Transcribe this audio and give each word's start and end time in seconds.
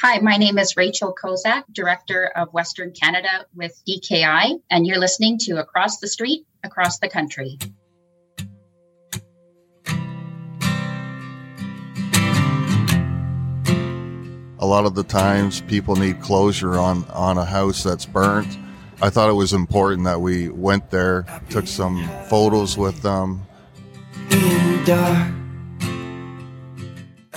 Hi, 0.00 0.20
my 0.20 0.36
name 0.36 0.58
is 0.58 0.76
Rachel 0.76 1.12
Kozak, 1.12 1.64
Director 1.72 2.30
of 2.36 2.52
Western 2.52 2.92
Canada 2.92 3.46
with 3.52 3.82
DKI, 3.84 4.60
and 4.70 4.86
you're 4.86 5.00
listening 5.00 5.38
to 5.38 5.56
Across 5.56 5.98
the 5.98 6.06
Street, 6.06 6.46
Across 6.62 7.00
the 7.00 7.08
Country. 7.08 7.58
A 14.60 14.64
lot 14.64 14.84
of 14.84 14.94
the 14.94 15.02
times 15.02 15.62
people 15.62 15.96
need 15.96 16.20
closure 16.20 16.78
on, 16.78 17.04
on 17.06 17.36
a 17.36 17.44
house 17.44 17.82
that's 17.82 18.06
burnt. 18.06 18.56
I 19.02 19.10
thought 19.10 19.28
it 19.28 19.32
was 19.32 19.52
important 19.52 20.04
that 20.04 20.20
we 20.20 20.48
went 20.48 20.92
there, 20.92 21.26
took 21.50 21.66
some 21.66 22.08
photos 22.28 22.78
with 22.78 23.02
them. 23.02 23.44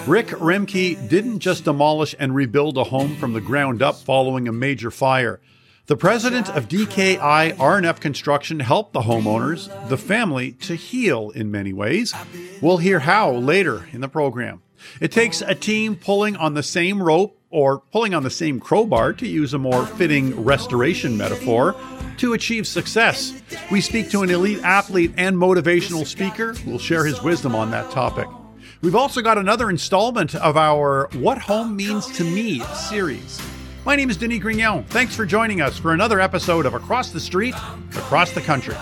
Rick 0.07 0.29
Rimkey 0.29 1.07
didn't 1.07 1.39
just 1.39 1.65
demolish 1.65 2.15
and 2.17 2.33
rebuild 2.33 2.77
a 2.77 2.83
home 2.85 3.15
from 3.17 3.33
the 3.33 3.41
ground 3.41 3.83
up 3.83 3.95
following 3.95 4.47
a 4.47 4.51
major 4.51 4.89
fire. 4.89 5.39
The 5.85 5.95
president 5.95 6.49
of 6.49 6.67
DKI 6.67 7.59
R&F 7.59 7.99
Construction 7.99 8.59
helped 8.61 8.93
the 8.93 9.01
homeowners, 9.01 9.69
the 9.89 9.97
family, 9.97 10.53
to 10.53 10.75
heal 10.75 11.29
in 11.29 11.51
many 11.51 11.71
ways. 11.71 12.15
We'll 12.61 12.77
hear 12.77 12.99
how 12.99 13.31
later 13.31 13.87
in 13.91 14.01
the 14.01 14.09
program. 14.09 14.63
It 14.99 15.11
takes 15.11 15.41
a 15.41 15.53
team 15.53 15.95
pulling 15.95 16.35
on 16.35 16.55
the 16.55 16.63
same 16.63 17.01
rope 17.01 17.39
or 17.51 17.79
pulling 17.91 18.13
on 18.15 18.23
the 18.23 18.29
same 18.29 18.59
crowbar, 18.59 19.13
to 19.13 19.27
use 19.27 19.53
a 19.53 19.59
more 19.59 19.85
fitting 19.85 20.43
restoration 20.43 21.15
metaphor, 21.15 21.75
to 22.17 22.33
achieve 22.33 22.65
success. 22.65 23.39
We 23.69 23.81
speak 23.81 24.09
to 24.11 24.23
an 24.23 24.29
elite 24.29 24.63
athlete 24.63 25.13
and 25.17 25.35
motivational 25.35 26.07
speaker 26.07 26.53
who 26.53 26.71
will 26.71 26.79
share 26.79 27.05
his 27.05 27.21
wisdom 27.21 27.53
on 27.53 27.69
that 27.71 27.91
topic. 27.91 28.27
We've 28.81 28.95
also 28.95 29.21
got 29.21 29.37
another 29.37 29.69
installment 29.69 30.33
of 30.33 30.57
our 30.57 31.07
What 31.13 31.37
Home 31.37 31.75
Means 31.75 32.07
to 32.17 32.23
Me 32.23 32.61
series. 32.73 33.39
My 33.85 33.95
name 33.95 34.09
is 34.09 34.17
Denis 34.17 34.39
Grignon. 34.39 34.87
Thanks 34.87 35.15
for 35.15 35.23
joining 35.23 35.61
us 35.61 35.77
for 35.77 35.93
another 35.93 36.19
episode 36.19 36.65
of 36.65 36.73
Across 36.73 37.11
the 37.11 37.19
Street, 37.19 37.53
Across 37.95 38.31
the 38.31 38.41
Country. 38.41 38.73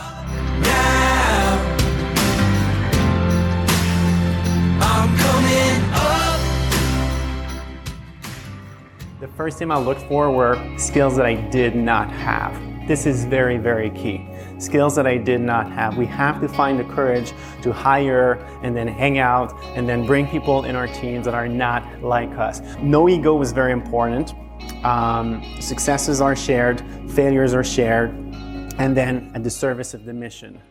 The 9.19 9.27
first 9.35 9.57
thing 9.57 9.69
I 9.69 9.77
looked 9.77 10.03
for 10.03 10.31
were 10.31 10.77
skills 10.77 11.17
that 11.17 11.25
I 11.25 11.35
did 11.49 11.75
not 11.75 12.09
have. 12.09 12.53
This 12.87 13.05
is 13.05 13.25
very, 13.25 13.57
very 13.57 13.89
key 13.89 14.25
skills 14.59 14.95
that 14.95 15.07
I 15.07 15.17
did 15.17 15.41
not 15.41 15.71
have. 15.71 15.97
We 15.97 16.05
have 16.07 16.39
to 16.41 16.47
find 16.47 16.79
the 16.79 16.83
courage 16.83 17.33
to 17.61 17.73
hire 17.73 18.33
and 18.61 18.75
then 18.75 18.87
hang 18.87 19.17
out 19.17 19.53
and 19.75 19.87
then 19.89 20.05
bring 20.05 20.27
people 20.27 20.65
in 20.65 20.75
our 20.75 20.87
teams 20.87 21.25
that 21.25 21.33
are 21.33 21.47
not 21.47 21.83
like 22.03 22.31
us. 22.31 22.61
No 22.81 23.09
ego 23.09 23.35
was 23.35 23.51
very 23.51 23.71
important. 23.71 24.33
Um, 24.83 25.43
successes 25.59 26.21
are 26.21 26.35
shared, 26.35 26.83
failures 27.11 27.53
are 27.53 27.63
shared, 27.63 28.11
and 28.77 28.95
then 28.95 29.31
at 29.33 29.43
the 29.43 29.49
service 29.49 29.93
of 29.93 30.05
the 30.05 30.13
mission. 30.13 30.61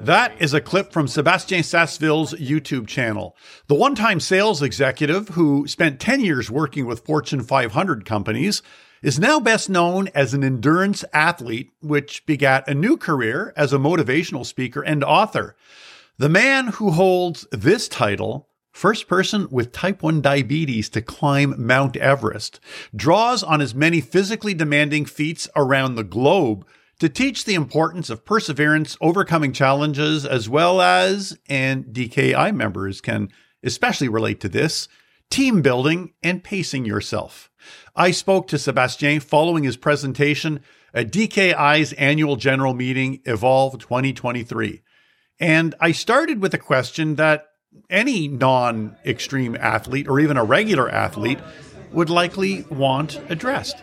That 0.00 0.34
is 0.40 0.52
a 0.52 0.60
clip 0.60 0.92
from 0.92 1.08
Sebastien 1.08 1.62
Sasseville's 1.62 2.34
YouTube 2.34 2.86
channel. 2.86 3.34
The 3.66 3.74
one 3.74 3.94
time 3.94 4.20
sales 4.20 4.60
executive 4.60 5.30
who 5.30 5.66
spent 5.66 6.00
10 6.00 6.20
years 6.20 6.50
working 6.50 6.84
with 6.86 7.00
Fortune 7.00 7.42
500 7.42 8.04
companies 8.04 8.62
is 9.02 9.18
now 9.18 9.40
best 9.40 9.68
known 9.68 10.08
as 10.14 10.32
an 10.32 10.44
endurance 10.44 11.04
athlete, 11.12 11.70
which 11.80 12.24
begat 12.24 12.68
a 12.68 12.74
new 12.74 12.96
career 12.96 13.52
as 13.56 13.72
a 13.72 13.78
motivational 13.78 14.46
speaker 14.46 14.80
and 14.80 15.02
author. 15.02 15.56
The 16.18 16.28
man 16.28 16.68
who 16.68 16.92
holds 16.92 17.46
this 17.50 17.88
title, 17.88 18.48
first 18.70 19.08
person 19.08 19.48
with 19.50 19.72
type 19.72 20.02
1 20.02 20.20
diabetes 20.20 20.88
to 20.90 21.02
climb 21.02 21.54
Mount 21.58 21.96
Everest, 21.96 22.60
draws 22.94 23.42
on 23.42 23.60
his 23.60 23.74
many 23.74 24.00
physically 24.00 24.54
demanding 24.54 25.04
feats 25.04 25.48
around 25.56 25.96
the 25.96 26.04
globe 26.04 26.64
to 27.00 27.08
teach 27.08 27.44
the 27.44 27.54
importance 27.54 28.10
of 28.10 28.24
perseverance, 28.24 28.96
overcoming 29.00 29.52
challenges, 29.52 30.24
as 30.24 30.48
well 30.48 30.80
as, 30.80 31.36
and 31.48 31.86
DKI 31.86 32.54
members 32.54 33.00
can 33.00 33.28
especially 33.64 34.08
relate 34.08 34.38
to 34.40 34.48
this, 34.48 34.86
team 35.32 35.62
building 35.62 36.12
and 36.22 36.44
pacing 36.44 36.84
yourself. 36.84 37.50
I 37.96 38.10
spoke 38.10 38.48
to 38.48 38.58
Sebastien 38.58 39.20
following 39.20 39.64
his 39.64 39.78
presentation 39.78 40.60
at 40.92 41.10
DKI's 41.10 41.94
annual 41.94 42.36
general 42.36 42.74
meeting, 42.74 43.22
Evolve 43.24 43.78
2023. 43.78 44.82
And 45.40 45.74
I 45.80 45.92
started 45.92 46.42
with 46.42 46.52
a 46.52 46.58
question 46.58 47.14
that 47.16 47.46
any 47.88 48.28
non 48.28 48.98
extreme 49.06 49.56
athlete 49.56 50.06
or 50.06 50.20
even 50.20 50.36
a 50.36 50.44
regular 50.44 50.90
athlete 50.90 51.38
would 51.92 52.10
likely 52.10 52.64
want 52.64 53.18
addressed. 53.30 53.78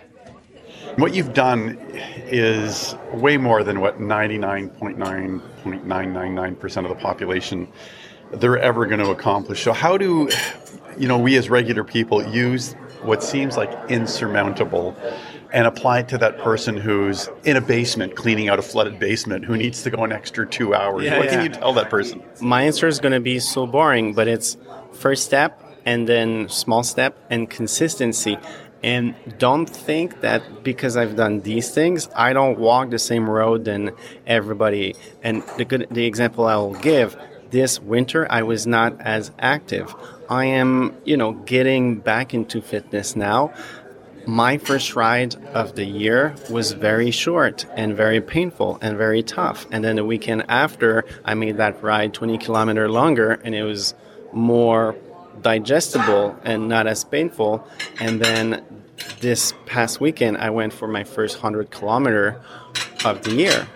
What 0.97 1.15
you've 1.15 1.33
done 1.33 1.79
is 2.27 2.93
way 3.11 3.37
more 3.37 3.63
than 3.63 3.79
what 3.79 3.99
99.9.999% 3.99 6.83
of 6.83 6.89
the 6.89 6.95
population 6.95 7.67
they're 8.33 8.59
ever 8.59 8.85
going 8.85 8.99
to 8.99 9.09
accomplish. 9.09 9.63
So 9.63 9.73
how 9.73 9.97
do 9.97 10.29
you 10.97 11.07
know 11.07 11.17
we 11.17 11.37
as 11.37 11.49
regular 11.49 11.83
people 11.83 12.25
use 12.27 12.73
what 13.01 13.23
seems 13.23 13.57
like 13.57 13.69
insurmountable 13.89 14.95
and 15.51 15.65
apply 15.65 15.99
it 15.99 16.07
to 16.09 16.17
that 16.17 16.37
person 16.39 16.77
who's 16.77 17.29
in 17.43 17.57
a 17.57 17.61
basement 17.61 18.15
cleaning 18.15 18.49
out 18.49 18.59
a 18.59 18.61
flooded 18.61 18.99
basement 18.99 19.45
who 19.45 19.57
needs 19.57 19.81
to 19.83 19.89
go 19.89 20.03
an 20.03 20.11
extra 20.11 20.45
two 20.47 20.73
hours 20.73 21.03
yeah, 21.03 21.17
what 21.17 21.25
yeah. 21.25 21.31
can 21.31 21.43
you 21.43 21.49
tell 21.49 21.73
that 21.73 21.89
person 21.89 22.21
my 22.41 22.63
answer 22.63 22.87
is 22.87 22.99
going 22.99 23.13
to 23.13 23.19
be 23.19 23.39
so 23.39 23.65
boring 23.65 24.13
but 24.13 24.27
it's 24.27 24.57
first 24.93 25.25
step 25.25 25.63
and 25.85 26.07
then 26.07 26.47
small 26.49 26.83
step 26.83 27.17
and 27.29 27.49
consistency 27.49 28.37
and 28.83 29.15
don't 29.37 29.69
think 29.69 30.21
that 30.21 30.63
because 30.63 30.95
I've 30.95 31.15
done 31.15 31.41
these 31.41 31.71
things, 31.71 32.07
I 32.15 32.31
don't 32.33 32.57
walk 32.57 32.91
the 32.91 32.99
same 32.99 33.29
road 33.29 33.65
than 33.65 33.91
everybody. 34.25 34.95
And 35.21 35.43
the 35.57 35.65
good, 35.65 35.87
the 35.91 36.05
example 36.05 36.45
I 36.45 36.55
will 36.55 36.75
give 36.75 37.17
this 37.49 37.81
winter, 37.81 38.27
I 38.29 38.43
was 38.43 38.65
not 38.65 38.99
as 39.01 39.31
active. 39.39 39.93
I 40.29 40.45
am, 40.45 40.95
you 41.05 41.17
know, 41.17 41.33
getting 41.33 41.95
back 41.95 42.35
into 42.35 42.61
fitness 42.61 43.15
now. 43.15 43.51
My 44.27 44.59
first 44.59 44.95
ride 44.95 45.33
of 45.55 45.75
the 45.75 45.85
year 45.85 46.35
was 46.51 46.73
very 46.73 47.09
short 47.09 47.65
and 47.75 47.97
very 47.97 48.21
painful 48.21 48.77
and 48.79 48.95
very 48.95 49.23
tough. 49.23 49.65
And 49.71 49.83
then 49.83 49.95
the 49.95 50.05
weekend 50.05 50.45
after, 50.47 51.03
I 51.25 51.33
made 51.33 51.57
that 51.57 51.81
ride 51.81 52.13
20 52.13 52.37
kilometer 52.37 52.87
longer 52.89 53.41
and 53.43 53.55
it 53.55 53.63
was 53.63 53.95
more 54.31 54.95
digestible 55.41 56.37
and 56.43 56.69
not 56.69 56.85
as 56.85 57.03
painful. 57.03 57.67
And 57.99 58.21
then 58.21 58.63
this 59.21 59.55
past 59.65 59.99
weekend, 59.99 60.37
I 60.37 60.51
went 60.51 60.73
for 60.73 60.87
my 60.87 61.05
first 61.05 61.37
100 61.37 61.71
kilometer 61.71 62.39
of 63.03 63.23
the 63.23 63.31
year. 63.31 63.67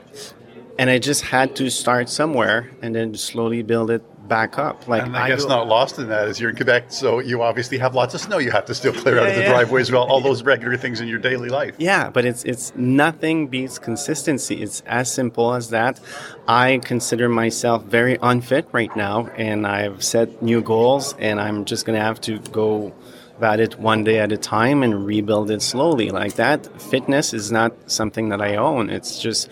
And 0.77 0.91
I 0.91 0.99
just 0.99 1.23
had 1.23 1.55
to 1.55 1.71
start 1.71 2.09
somewhere 2.09 2.69
and 2.83 2.93
then 2.93 3.15
slowly 3.15 3.63
build 3.63 3.89
it 3.89 4.03
back 4.28 4.57
up. 4.57 4.88
Like 4.88 5.03
and 5.03 5.16
I, 5.16 5.25
I 5.25 5.28
guess 5.29 5.45
not 5.45 5.67
lost 5.67 6.00
in 6.00 6.07
that 6.09 6.28
is 6.28 6.39
you're 6.39 6.50
in 6.50 6.56
Quebec, 6.56 6.85
so 6.89 7.19
you 7.19 7.41
obviously 7.41 7.78
have 7.78 7.95
lots 7.95 8.13
of 8.13 8.22
snow 8.22 8.38
you 8.38 8.51
have 8.51 8.66
to 8.66 8.75
still 8.75 8.94
clear 8.94 9.16
yeah, 9.16 9.22
out 9.22 9.29
of 9.29 9.35
the 9.35 9.41
yeah. 9.41 9.50
driveway 9.50 9.81
as 9.81 9.91
well. 9.91 10.03
All 10.03 10.22
those 10.22 10.44
regular 10.44 10.78
things 10.78 11.01
in 11.01 11.07
your 11.07 11.19
daily 11.19 11.50
life. 11.50 11.75
Yeah, 11.78 12.09
but 12.09 12.25
it's 12.25 12.44
it's 12.44 12.73
nothing 12.75 13.47
beats 13.47 13.79
consistency. 13.79 14.62
It's 14.62 14.81
as 14.85 15.12
simple 15.12 15.53
as 15.53 15.69
that. 15.69 16.00
I 16.47 16.79
consider 16.83 17.29
myself 17.29 17.83
very 17.83 18.17
unfit 18.22 18.67
right 18.72 18.94
now, 18.95 19.28
and 19.38 19.67
I've 19.67 20.03
set 20.03 20.41
new 20.41 20.62
goals, 20.62 21.16
and 21.19 21.39
I'm 21.39 21.66
just 21.66 21.85
gonna 21.85 22.01
have 22.01 22.22
to 22.22 22.39
go 22.39 22.94
about 23.38 23.59
it 23.59 23.79
one 23.79 24.03
day 24.03 24.19
at 24.19 24.31
a 24.31 24.38
time 24.38 24.83
and 24.83 25.06
rebuild 25.06 25.51
it 25.51 25.62
slowly 25.62 26.09
like 26.12 26.35
that. 26.35 26.81
Fitness 26.81 27.33
is 27.33 27.51
not 27.51 27.73
something 27.88 28.29
that 28.29 28.41
I 28.41 28.56
own. 28.56 28.89
It's 28.89 29.19
just 29.19 29.50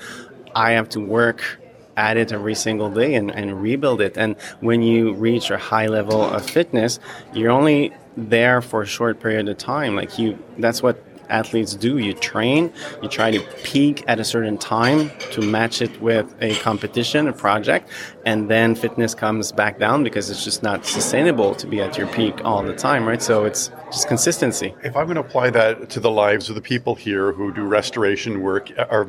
I 0.55 0.71
have 0.71 0.89
to 0.89 0.99
work 0.99 1.60
at 1.97 2.17
it 2.17 2.31
every 2.31 2.55
single 2.55 2.89
day 2.89 3.15
and, 3.15 3.31
and 3.31 3.61
rebuild 3.61 4.01
it. 4.01 4.17
And 4.17 4.35
when 4.59 4.81
you 4.81 5.13
reach 5.13 5.49
a 5.51 5.57
high 5.57 5.87
level 5.87 6.21
of 6.21 6.49
fitness, 6.49 6.99
you're 7.33 7.51
only 7.51 7.93
there 8.17 8.61
for 8.61 8.81
a 8.81 8.85
short 8.85 9.19
period 9.19 9.47
of 9.47 9.57
time. 9.57 9.95
Like 9.95 10.17
you, 10.19 10.37
that's 10.57 10.83
what 10.83 11.03
athletes 11.31 11.75
do. 11.75 11.97
You 11.97 12.13
train, 12.13 12.71
you 13.01 13.09
try 13.09 13.31
to 13.31 13.39
peak 13.63 14.03
at 14.07 14.19
a 14.19 14.23
certain 14.23 14.57
time 14.57 15.11
to 15.31 15.41
match 15.41 15.81
it 15.81 16.01
with 16.01 16.35
a 16.41 16.55
competition, 16.55 17.27
a 17.27 17.33
project, 17.33 17.89
and 18.25 18.49
then 18.49 18.75
fitness 18.75 19.15
comes 19.15 19.51
back 19.51 19.79
down 19.79 20.03
because 20.03 20.29
it's 20.29 20.43
just 20.43 20.61
not 20.61 20.85
sustainable 20.85 21.55
to 21.55 21.65
be 21.65 21.81
at 21.81 21.97
your 21.97 22.07
peak 22.07 22.43
all 22.43 22.61
the 22.61 22.75
time, 22.75 23.07
right? 23.07 23.21
So 23.21 23.45
it's 23.45 23.71
just 23.85 24.07
consistency. 24.07 24.75
If 24.83 24.95
I'm 24.95 25.05
going 25.05 25.15
to 25.15 25.21
apply 25.21 25.49
that 25.51 25.89
to 25.91 25.99
the 25.99 26.11
lives 26.11 26.49
of 26.49 26.55
the 26.55 26.61
people 26.61 26.95
here 26.95 27.31
who 27.31 27.53
do 27.53 27.63
restoration 27.63 28.41
work, 28.41 28.71
uh, 28.77 28.85
are 28.89 29.07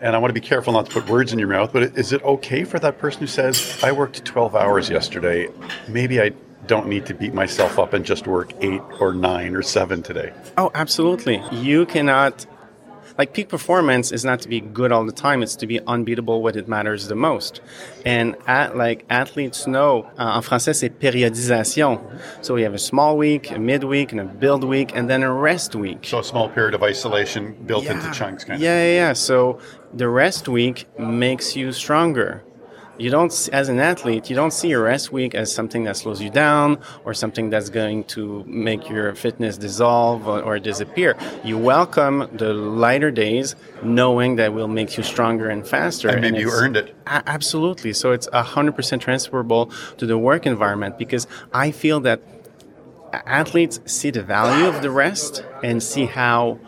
and 0.00 0.16
I 0.16 0.18
want 0.18 0.30
to 0.30 0.40
be 0.40 0.46
careful 0.46 0.72
not 0.72 0.86
to 0.86 0.92
put 0.92 1.08
words 1.08 1.32
in 1.32 1.38
your 1.38 1.48
mouth, 1.48 1.72
but 1.72 1.82
is 1.96 2.12
it 2.12 2.22
okay 2.22 2.64
for 2.64 2.78
that 2.78 2.98
person 2.98 3.20
who 3.20 3.26
says, 3.26 3.78
I 3.82 3.92
worked 3.92 4.24
12 4.24 4.54
hours 4.54 4.88
yesterday, 4.88 5.48
maybe 5.88 6.20
I 6.20 6.32
don't 6.66 6.88
need 6.88 7.06
to 7.06 7.14
beat 7.14 7.34
myself 7.34 7.78
up 7.78 7.92
and 7.92 8.04
just 8.04 8.26
work 8.26 8.52
eight 8.60 8.82
or 9.00 9.12
nine 9.12 9.54
or 9.54 9.62
seven 9.62 10.02
today? 10.02 10.32
Oh, 10.56 10.70
absolutely. 10.74 11.42
You 11.52 11.86
cannot 11.86 12.46
like 13.20 13.34
peak 13.34 13.50
performance 13.50 14.12
is 14.12 14.24
not 14.24 14.40
to 14.40 14.48
be 14.48 14.60
good 14.62 14.90
all 14.92 15.04
the 15.04 15.12
time. 15.12 15.42
It's 15.42 15.54
to 15.56 15.66
be 15.66 15.78
unbeatable 15.86 16.40
when 16.40 16.56
it 16.56 16.66
matters 16.68 17.06
the 17.08 17.14
most. 17.14 17.60
And 18.06 18.34
at, 18.46 18.78
like 18.78 19.04
athletes 19.10 19.66
know, 19.66 20.10
uh, 20.18 20.36
en 20.38 20.42
français 20.42 20.74
c'est 20.74 20.88
périodisation. 20.88 22.00
So 22.40 22.54
we 22.54 22.62
have 22.62 22.72
a 22.72 22.78
small 22.78 23.18
week, 23.18 23.50
a 23.50 23.58
midweek, 23.58 24.12
and 24.12 24.20
a 24.22 24.24
build 24.24 24.64
week, 24.64 24.96
and 24.96 25.10
then 25.10 25.22
a 25.22 25.30
rest 25.30 25.74
week. 25.74 26.06
So 26.06 26.20
a 26.20 26.24
small 26.24 26.48
period 26.48 26.72
of 26.72 26.82
isolation 26.82 27.42
built 27.66 27.84
yeah. 27.84 27.92
into 27.92 28.10
chunks, 28.10 28.42
kind 28.44 28.58
yeah, 28.58 28.78
of. 28.78 28.86
Yeah, 28.86 29.08
yeah. 29.08 29.12
So 29.12 29.58
the 29.92 30.08
rest 30.08 30.48
week 30.48 30.86
makes 30.98 31.54
you 31.54 31.72
stronger 31.72 32.42
you 33.00 33.10
don't 33.10 33.48
as 33.52 33.68
an 33.68 33.78
athlete 33.78 34.28
you 34.28 34.36
don't 34.36 34.52
see 34.52 34.68
your 34.68 34.82
rest 34.82 35.10
week 35.10 35.34
as 35.34 35.52
something 35.52 35.84
that 35.84 35.96
slows 35.96 36.20
you 36.20 36.30
down 36.30 36.78
or 37.04 37.14
something 37.14 37.50
that's 37.50 37.70
going 37.70 38.04
to 38.04 38.44
make 38.46 38.88
your 38.88 39.14
fitness 39.14 39.56
dissolve 39.56 40.28
or, 40.28 40.42
or 40.42 40.58
disappear. 40.58 41.16
You 41.42 41.56
welcome 41.58 42.28
the 42.32 42.52
lighter 42.52 43.10
days 43.10 43.56
knowing 43.82 44.36
that 44.36 44.52
will 44.52 44.68
make 44.68 44.96
you 44.96 45.02
stronger 45.02 45.48
and 45.48 45.66
faster 45.66 46.08
and 46.08 46.20
maybe 46.20 46.28
and 46.28 46.36
you 46.38 46.52
earned 46.52 46.76
it. 46.76 46.94
Absolutely. 47.06 47.92
So 47.92 48.12
it's 48.12 48.28
100% 48.28 49.00
transferable 49.00 49.70
to 49.96 50.06
the 50.06 50.18
work 50.18 50.46
environment 50.46 50.98
because 50.98 51.26
i 51.52 51.70
feel 51.70 52.00
that 52.00 52.20
athletes 53.12 53.80
see 53.86 54.10
the 54.10 54.22
value 54.22 54.66
of 54.66 54.82
the 54.82 54.90
rest 54.90 55.44
and 55.62 55.82
see 55.82 56.06
how 56.06 56.58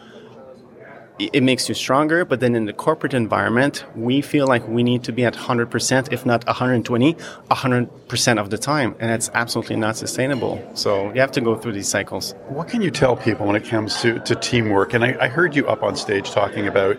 it 1.33 1.43
makes 1.43 1.69
you 1.69 1.75
stronger. 1.75 2.25
But 2.25 2.41
then 2.41 2.55
in 2.55 2.65
the 2.65 2.73
corporate 2.73 3.15
environment, 3.15 3.85
we 3.95 4.21
feel 4.21 4.47
like 4.47 4.67
we 4.69 4.83
need 4.83 5.05
to 5.05 5.13
be 5.13 5.25
at 5.25 5.35
100%, 5.35 6.13
if 6.13 6.27
not 6.27 6.47
120, 6.47 7.15
100% 7.15 8.39
of 8.39 8.51
the 8.51 8.59
time. 8.59 8.95
And 8.99 9.11
it's 9.11 9.31
absolutely 9.35 9.77
not 9.77 9.97
sustainable. 9.97 10.63
So 10.75 11.13
you 11.13 11.21
have 11.21 11.33
to 11.33 11.41
go 11.41 11.57
through 11.57 11.73
these 11.73 11.89
cycles. 11.89 12.35
What 12.49 12.69
can 12.69 12.83
you 12.83 12.91
tell 12.91 13.17
people 13.17 13.47
when 13.47 13.57
it 13.57 13.65
comes 13.65 14.01
to, 14.03 14.19
to 14.21 14.35
teamwork? 14.35 14.95
And 14.95 15.05
I, 15.05 15.17
I 15.21 15.29
heard 15.29 15.55
you 15.55 15.67
up 15.67 15.83
on 15.83 15.97
stage 15.97 16.31
talking 16.31 16.67
about 16.67 16.99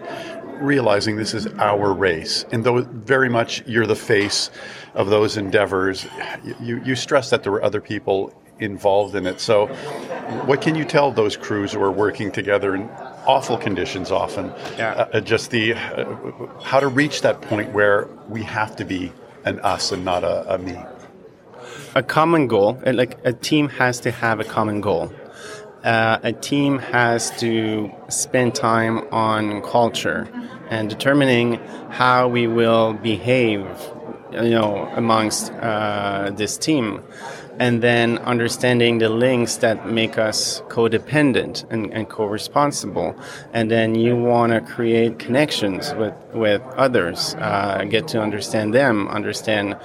realizing 0.61 1.17
this 1.17 1.33
is 1.33 1.47
our 1.57 1.93
race. 1.93 2.45
And 2.51 2.63
though 2.63 2.81
very 2.81 3.29
much 3.29 3.63
you're 3.67 3.87
the 3.87 3.95
face 3.95 4.49
of 4.93 5.09
those 5.09 5.37
endeavors, 5.37 6.05
you, 6.61 6.81
you 6.83 6.95
stress 6.95 7.29
that 7.31 7.43
there 7.43 7.51
were 7.51 7.63
other 7.63 7.81
people 7.81 8.33
involved 8.59 9.15
in 9.15 9.25
it. 9.27 9.39
So, 9.39 9.67
what 10.45 10.61
can 10.61 10.75
you 10.75 10.85
tell 10.85 11.11
those 11.11 11.35
crews 11.35 11.73
who 11.73 11.81
are 11.81 11.91
working 11.91 12.31
together 12.31 12.75
in 12.75 12.89
awful 13.25 13.57
conditions 13.57 14.11
often? 14.11 14.51
Yeah. 14.77 14.91
Uh, 14.93 15.09
uh, 15.13 15.19
just 15.21 15.51
the 15.51 15.73
uh, 15.73 16.05
how 16.61 16.79
to 16.79 16.87
reach 16.87 17.21
that 17.21 17.41
point 17.41 17.71
where 17.73 18.07
we 18.29 18.43
have 18.43 18.75
to 18.77 18.85
be 18.85 19.11
an 19.45 19.59
us 19.59 19.91
and 19.91 20.05
not 20.05 20.23
a, 20.23 20.53
a 20.53 20.57
me. 20.57 20.77
A 21.95 22.03
common 22.03 22.47
goal, 22.47 22.81
like 22.85 23.17
a 23.23 23.33
team 23.33 23.69
has 23.69 23.99
to 24.01 24.11
have 24.11 24.39
a 24.39 24.43
common 24.43 24.81
goal. 24.81 25.13
Uh, 25.83 26.17
a 26.23 26.31
team 26.31 26.79
has 26.79 27.29
to 27.39 27.91
spend 28.07 28.55
time 28.55 28.99
on 29.11 29.61
culture 29.61 30.29
and 30.69 30.89
determining 30.89 31.55
how 31.89 32.27
we 32.27 32.47
will 32.47 32.93
behave, 32.93 33.65
you 34.33 34.51
know, 34.51 34.89
amongst 34.95 35.51
uh, 35.53 36.31
this 36.35 36.57
team. 36.57 37.01
And 37.59 37.83
then 37.83 38.17
understanding 38.17 38.97
the 38.97 39.09
links 39.09 39.57
that 39.57 39.87
make 39.87 40.17
us 40.17 40.61
codependent 40.69 41.69
and, 41.69 41.93
and 41.93 42.09
co-responsible. 42.09 43.15
And 43.53 43.69
then 43.69 43.93
you 43.93 44.15
want 44.15 44.53
to 44.53 44.61
create 44.61 45.19
connections 45.19 45.93
with, 45.93 46.15
with 46.33 46.63
others 46.75 47.35
uh, 47.35 47.85
get 47.87 48.07
to 48.09 48.21
understand 48.21 48.73
them 48.73 49.07
understand 49.07 49.77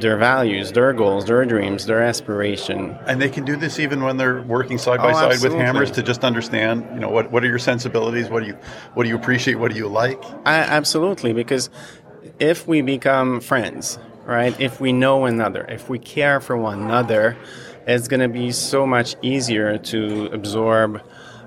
their 0.00 0.16
values 0.16 0.72
their 0.72 0.92
goals 0.92 1.26
their 1.26 1.44
dreams 1.44 1.86
their 1.86 2.02
aspiration. 2.02 2.96
And 3.06 3.20
they 3.20 3.28
can 3.28 3.44
do 3.44 3.56
this 3.56 3.78
even 3.78 4.02
when 4.02 4.16
they're 4.16 4.42
working 4.42 4.78
side 4.78 4.98
by 4.98 5.10
oh, 5.10 5.14
side 5.14 5.32
absolutely. 5.32 5.58
with 5.58 5.66
hammers 5.66 5.90
to 5.92 6.02
just 6.02 6.24
understand 6.24 6.86
you 6.94 7.00
know 7.00 7.10
what, 7.10 7.30
what 7.30 7.44
are 7.44 7.48
your 7.48 7.58
sensibilities? 7.58 8.30
What 8.30 8.40
do 8.40 8.48
you 8.48 8.54
what 8.94 9.02
do 9.04 9.08
you 9.08 9.16
appreciate? 9.16 9.56
What 9.56 9.72
do 9.72 9.76
you 9.76 9.88
like? 9.88 10.22
I, 10.46 10.56
absolutely 10.56 11.32
because 11.32 11.68
if 12.38 12.66
we 12.66 12.82
become 12.82 13.40
friends 13.40 13.98
right? 14.24 14.58
If 14.60 14.80
we 14.80 14.92
know 14.92 15.18
one 15.18 15.34
another, 15.34 15.64
if 15.68 15.88
we 15.88 15.98
care 15.98 16.40
for 16.40 16.56
one 16.56 16.82
another, 16.82 17.36
it's 17.86 18.08
going 18.08 18.20
to 18.20 18.28
be 18.28 18.52
so 18.52 18.86
much 18.86 19.16
easier 19.22 19.78
to 19.78 20.26
absorb 20.26 21.02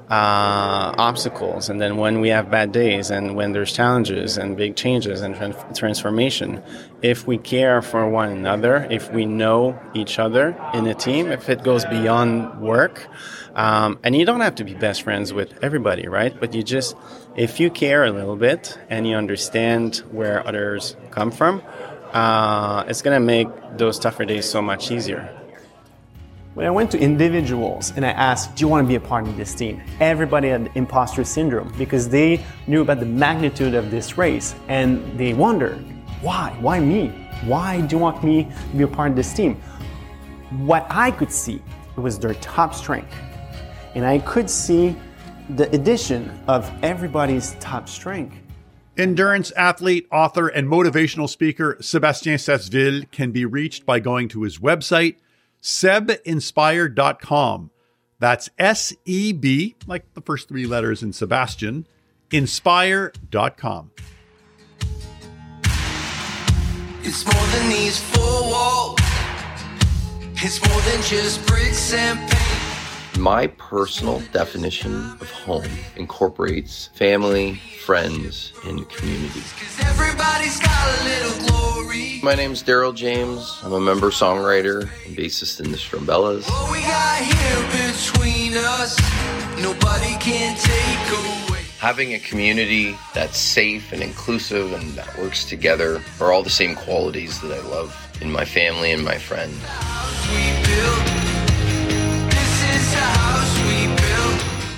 uh, 0.10 0.94
obstacles. 0.98 1.69
And 1.69 1.81
then 1.81 1.98
when 1.98 2.19
we 2.19 2.30
have 2.30 2.52
bad 2.52 2.72
days 2.72 3.10
and 3.10 3.36
when 3.36 3.54
there's 3.54 3.74
challenges 3.74 4.38
and 4.38 4.56
big 4.56 4.75
changes 4.75 5.22
and 5.22 5.36
transformation, 5.74 6.62
if 7.02 7.25
we 7.25 7.38
care 7.38 7.81
for 7.81 8.07
one 8.07 8.30
another, 8.30 8.88
if 8.92 9.12
we 9.12 9.25
know 9.25 9.80
each 9.94 10.19
other 10.19 10.56
in 10.74 10.86
a 10.86 10.94
team, 10.94 11.31
if 11.31 11.50
it 11.50 11.63
goes 11.63 11.86
beyond 11.86 12.62
work, 12.62 13.07
um, 13.56 13.98
and 14.04 14.16
you 14.16 14.25
don't 14.25 14.42
have 14.42 14.56
to 14.56 14.63
be 14.63 14.74
best 14.74 15.02
friends 15.02 15.34
with 15.34 15.57
everybody, 15.63 16.07
right? 16.07 16.38
But 16.40 16.54
you 16.54 16.62
just, 16.62 16.96
if 17.36 17.60
you 17.60 17.72
care 17.72 18.04
a 18.04 18.12
little 18.12 18.36
bit 18.36 18.78
and 18.90 19.07
you 19.07 19.16
understand 19.16 19.98
where 20.12 20.46
others 20.46 20.96
come 21.10 21.31
from, 21.31 21.63
uh, 22.12 22.84
it's 22.88 23.02
going 23.02 23.19
to 23.19 23.25
make 23.25 23.48
those 23.78 23.98
tougher 23.98 24.25
days 24.25 24.50
so 24.50 24.62
much 24.62 24.92
easier. 24.92 25.30
When 26.56 26.66
I 26.66 26.69
went 26.69 26.90
to 26.92 26.98
individuals 26.98 27.92
and 27.98 28.06
I 28.06 28.12
asked, 28.12 28.56
Do 28.56 28.62
you 28.62 28.69
want 28.69 28.86
to 28.86 28.88
be 28.88 28.96
a 28.96 29.00
part 29.02 29.28
of 29.28 29.36
this 29.36 29.54
team? 29.54 29.81
Everybody 30.00 30.48
had 30.48 30.72
imposter 30.75 31.25
syndrome 31.25 31.74
because 31.78 32.07
they 32.07 32.46
knew 32.66 32.81
about 32.81 33.02
the 33.02 33.06
magnitude 33.06 33.74
of 33.74 33.92
this 33.92 34.18
race 34.18 34.56
and 34.69 35.19
they 35.19 35.34
wondered, 35.34 35.86
Why? 36.22 36.56
Why 36.62 36.80
me? 36.80 37.07
Why 37.44 37.81
do 37.81 37.98
you 37.98 38.02
want 38.02 38.24
me 38.24 38.46
to 38.46 38.78
be 38.78 38.84
a 38.84 38.88
part 38.88 39.10
of 39.10 39.18
this 39.18 39.34
team? 39.34 39.56
What 40.60 40.88
I 40.90 41.12
could 41.12 41.30
see 41.30 41.62
was 41.98 42.18
their 42.18 42.36
top 42.36 42.74
strength. 42.74 43.13
And 43.94 44.06
I 44.06 44.19
could 44.19 44.50
see 44.50 44.96
the 45.50 45.69
addition 45.75 46.42
of 46.48 46.72
everybody's 46.81 47.56
top 47.60 47.90
strength 47.90 48.38
Endurance 48.98 49.52
athlete, 49.57 50.07
author, 50.10 50.48
and 50.48 50.69
motivational 50.69 51.28
speaker 51.28 51.75
Sebastien 51.81 52.38
Sasseville 52.38 53.04
can 53.12 53.31
be 53.31 53.44
reached 53.44 53.86
by 53.86 54.00
going 54.00 54.30
to 54.30 54.44
his 54.44 54.60
website, 54.60 55.18
sebinspire.com. 55.66 57.72
That's 58.20 58.50
S 58.58 58.94
E 59.04 59.34
B, 59.34 59.76
like 59.88 60.14
the 60.14 60.22
first 60.22 60.48
three 60.48 60.68
letters 60.68 61.04
in 61.04 61.12
Sebastien, 61.12 61.86
inspire.com. 62.32 63.92
It's 67.02 67.26
more 67.26 67.48
than 67.48 67.70
these 67.70 68.00
four 68.00 68.44
walls, 68.44 69.00
it's 70.36 70.66
more 70.70 70.82
than 70.82 71.02
just 71.02 71.46
bricks 71.46 71.94
and 71.94 72.20
paint. 72.20 73.20
My 73.20 73.48
personal 73.48 74.22
definition 74.34 74.94
of 75.20 75.32
home 75.32 75.66
incorporates 75.96 76.90
family, 76.94 77.56
friends, 77.84 78.54
and 78.66 78.88
community. 78.90 79.42
My 82.21 82.36
name 82.36 82.51
is 82.51 82.63
Daryl 82.63 82.94
James. 82.94 83.59
I'm 83.63 83.74
a 83.74 83.80
member 83.80 84.09
songwriter 84.09 84.89
and 85.06 85.15
bassist 85.15 85.63
in 85.63 85.71
the 85.71 85.77
Strumbellas. 85.77 86.45
Having 91.80 92.14
a 92.14 92.19
community 92.19 92.97
that's 93.14 93.37
safe 93.37 93.94
and 93.94 94.02
inclusive 94.02 94.73
and 94.73 94.92
that 94.94 95.18
works 95.18 95.45
together 95.45 96.02
are 96.19 96.31
all 96.33 96.44
the 96.44 96.49
same 96.49 96.75
qualities 96.75 97.40
that 97.42 97.52
I 97.52 97.61
love 97.68 97.95
in 98.21 98.31
my 98.31 98.44
family 98.44 98.92
and 98.92 99.04
my 99.04 99.18
friends 99.18 99.56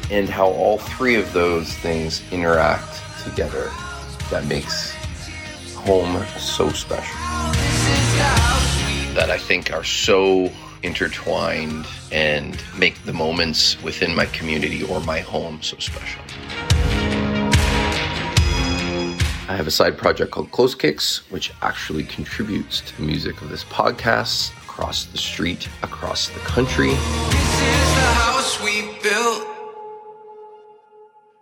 and 0.09 0.29
how 0.29 0.47
all 0.47 0.77
three 0.77 1.15
of 1.15 1.31
those 1.33 1.74
things 1.75 2.21
interact 2.31 3.01
together 3.24 3.69
that 4.29 4.45
makes 4.45 4.97
home 5.88 6.22
so 6.38 6.67
special. 6.72 7.15
That 9.15 9.29
I 9.29 9.38
think 9.38 9.72
are 9.72 9.86
so 9.86 10.51
intertwined 10.84 11.88
and 12.12 12.62
make 12.77 13.01
the 13.03 13.13
moments 13.13 13.82
within 13.82 14.13
my 14.13 14.25
community 14.25 14.84
or 14.84 15.00
my 15.00 15.22
home 15.22 15.62
so 15.62 15.77
special. 15.77 16.22
I 19.50 19.56
have 19.56 19.65
a 19.65 19.72
side 19.72 19.98
project 19.98 20.32
called 20.32 20.51
Close 20.51 20.75
Kicks, 20.75 21.20
which 21.32 21.53
actually 21.62 22.03
contributes 22.03 22.82
to 22.82 22.98
the 22.98 23.03
music 23.03 23.41
of 23.41 23.48
this 23.48 23.63
podcast 23.63 24.51
across 24.63 25.06
the 25.06 25.17
street, 25.17 25.70
across 25.84 26.27
the 26.27 26.39
country. 26.41 26.91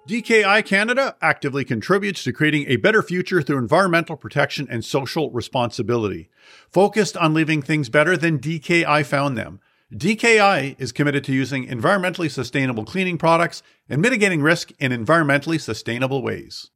DKI 0.07 0.63
Canada 0.63 1.15
actively 1.19 1.65
contributes 1.65 2.23
to 2.23 2.31
creating 2.31 2.65
a 2.67 2.75
better 2.75 3.01
future 3.01 3.41
through 3.41 3.57
environmental 3.57 4.15
protection 4.15 4.67
and 4.69 4.85
social 4.85 5.31
responsibility. 5.31 6.29
Focused 6.69 7.17
on 7.17 7.33
leaving 7.33 7.63
things 7.63 7.89
better 7.89 8.15
than 8.15 8.37
DKI 8.37 9.03
found 9.03 9.35
them, 9.35 9.59
DKI 9.91 10.75
is 10.79 10.91
committed 10.91 11.23
to 11.23 11.33
using 11.33 11.67
environmentally 11.67 12.29
sustainable 12.29 12.85
cleaning 12.85 13.17
products 13.17 13.63
and 13.89 13.99
mitigating 13.99 14.43
risk 14.43 14.71
in 14.77 14.91
environmentally 14.91 15.59
sustainable 15.59 16.21
ways. 16.21 16.69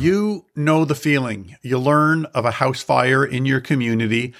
You 0.00 0.46
know 0.56 0.86
the 0.86 0.94
feeling. 0.94 1.56
You 1.60 1.78
learn 1.78 2.24
of 2.34 2.46
a 2.46 2.52
house 2.52 2.82
fire 2.82 3.26
in 3.26 3.44
your 3.44 3.60
community 3.60 4.32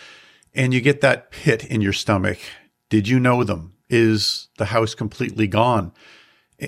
and 0.54 0.74
you 0.74 0.80
get 0.80 1.00
that 1.00 1.30
pit 1.30 1.64
in 1.64 1.80
your 1.80 1.92
stomach. 1.92 2.38
Did 2.88 3.08
you 3.08 3.18
know 3.18 3.44
them? 3.44 3.74
Is 3.88 4.48
the 4.58 4.66
house 4.66 4.94
completely 4.94 5.46
gone? 5.46 5.92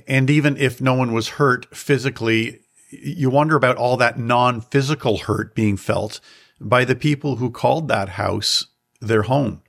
And 0.07 0.29
even 0.29 0.57
if 0.57 0.81
no 0.81 0.95
one 0.95 1.13
was 1.13 1.31
hurt 1.31 1.75
physically, 1.75 2.61
you 2.91 3.31
wonder 3.31 3.57
about 3.57 3.77
all 3.77 3.97
that 3.97 4.19
non 4.19 4.61
physical 4.61 5.19
hurt 5.19 5.55
being 5.55 5.77
felt 5.77 6.21
by 6.61 6.85
the 6.85 6.97
people 6.97 7.37
who 7.37 7.51
called 7.51 7.89
that 7.89 8.11
house 8.11 8.67
their 9.01 9.23
home. 9.23 9.63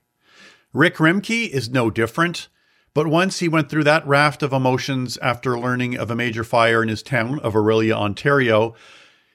Rick 0.72 0.96
Rimkey 0.96 1.48
is 1.48 1.70
no 1.70 1.90
different, 1.90 2.48
but 2.94 3.06
once 3.06 3.38
he 3.38 3.48
went 3.48 3.68
through 3.68 3.84
that 3.84 4.06
raft 4.06 4.42
of 4.42 4.52
emotions 4.52 5.16
after 5.18 5.58
learning 5.58 5.96
of 5.96 6.10
a 6.10 6.16
major 6.16 6.44
fire 6.44 6.82
in 6.82 6.88
his 6.88 7.02
town 7.02 7.38
of 7.40 7.54
Orillia, 7.54 7.92
Ontario, 7.92 8.74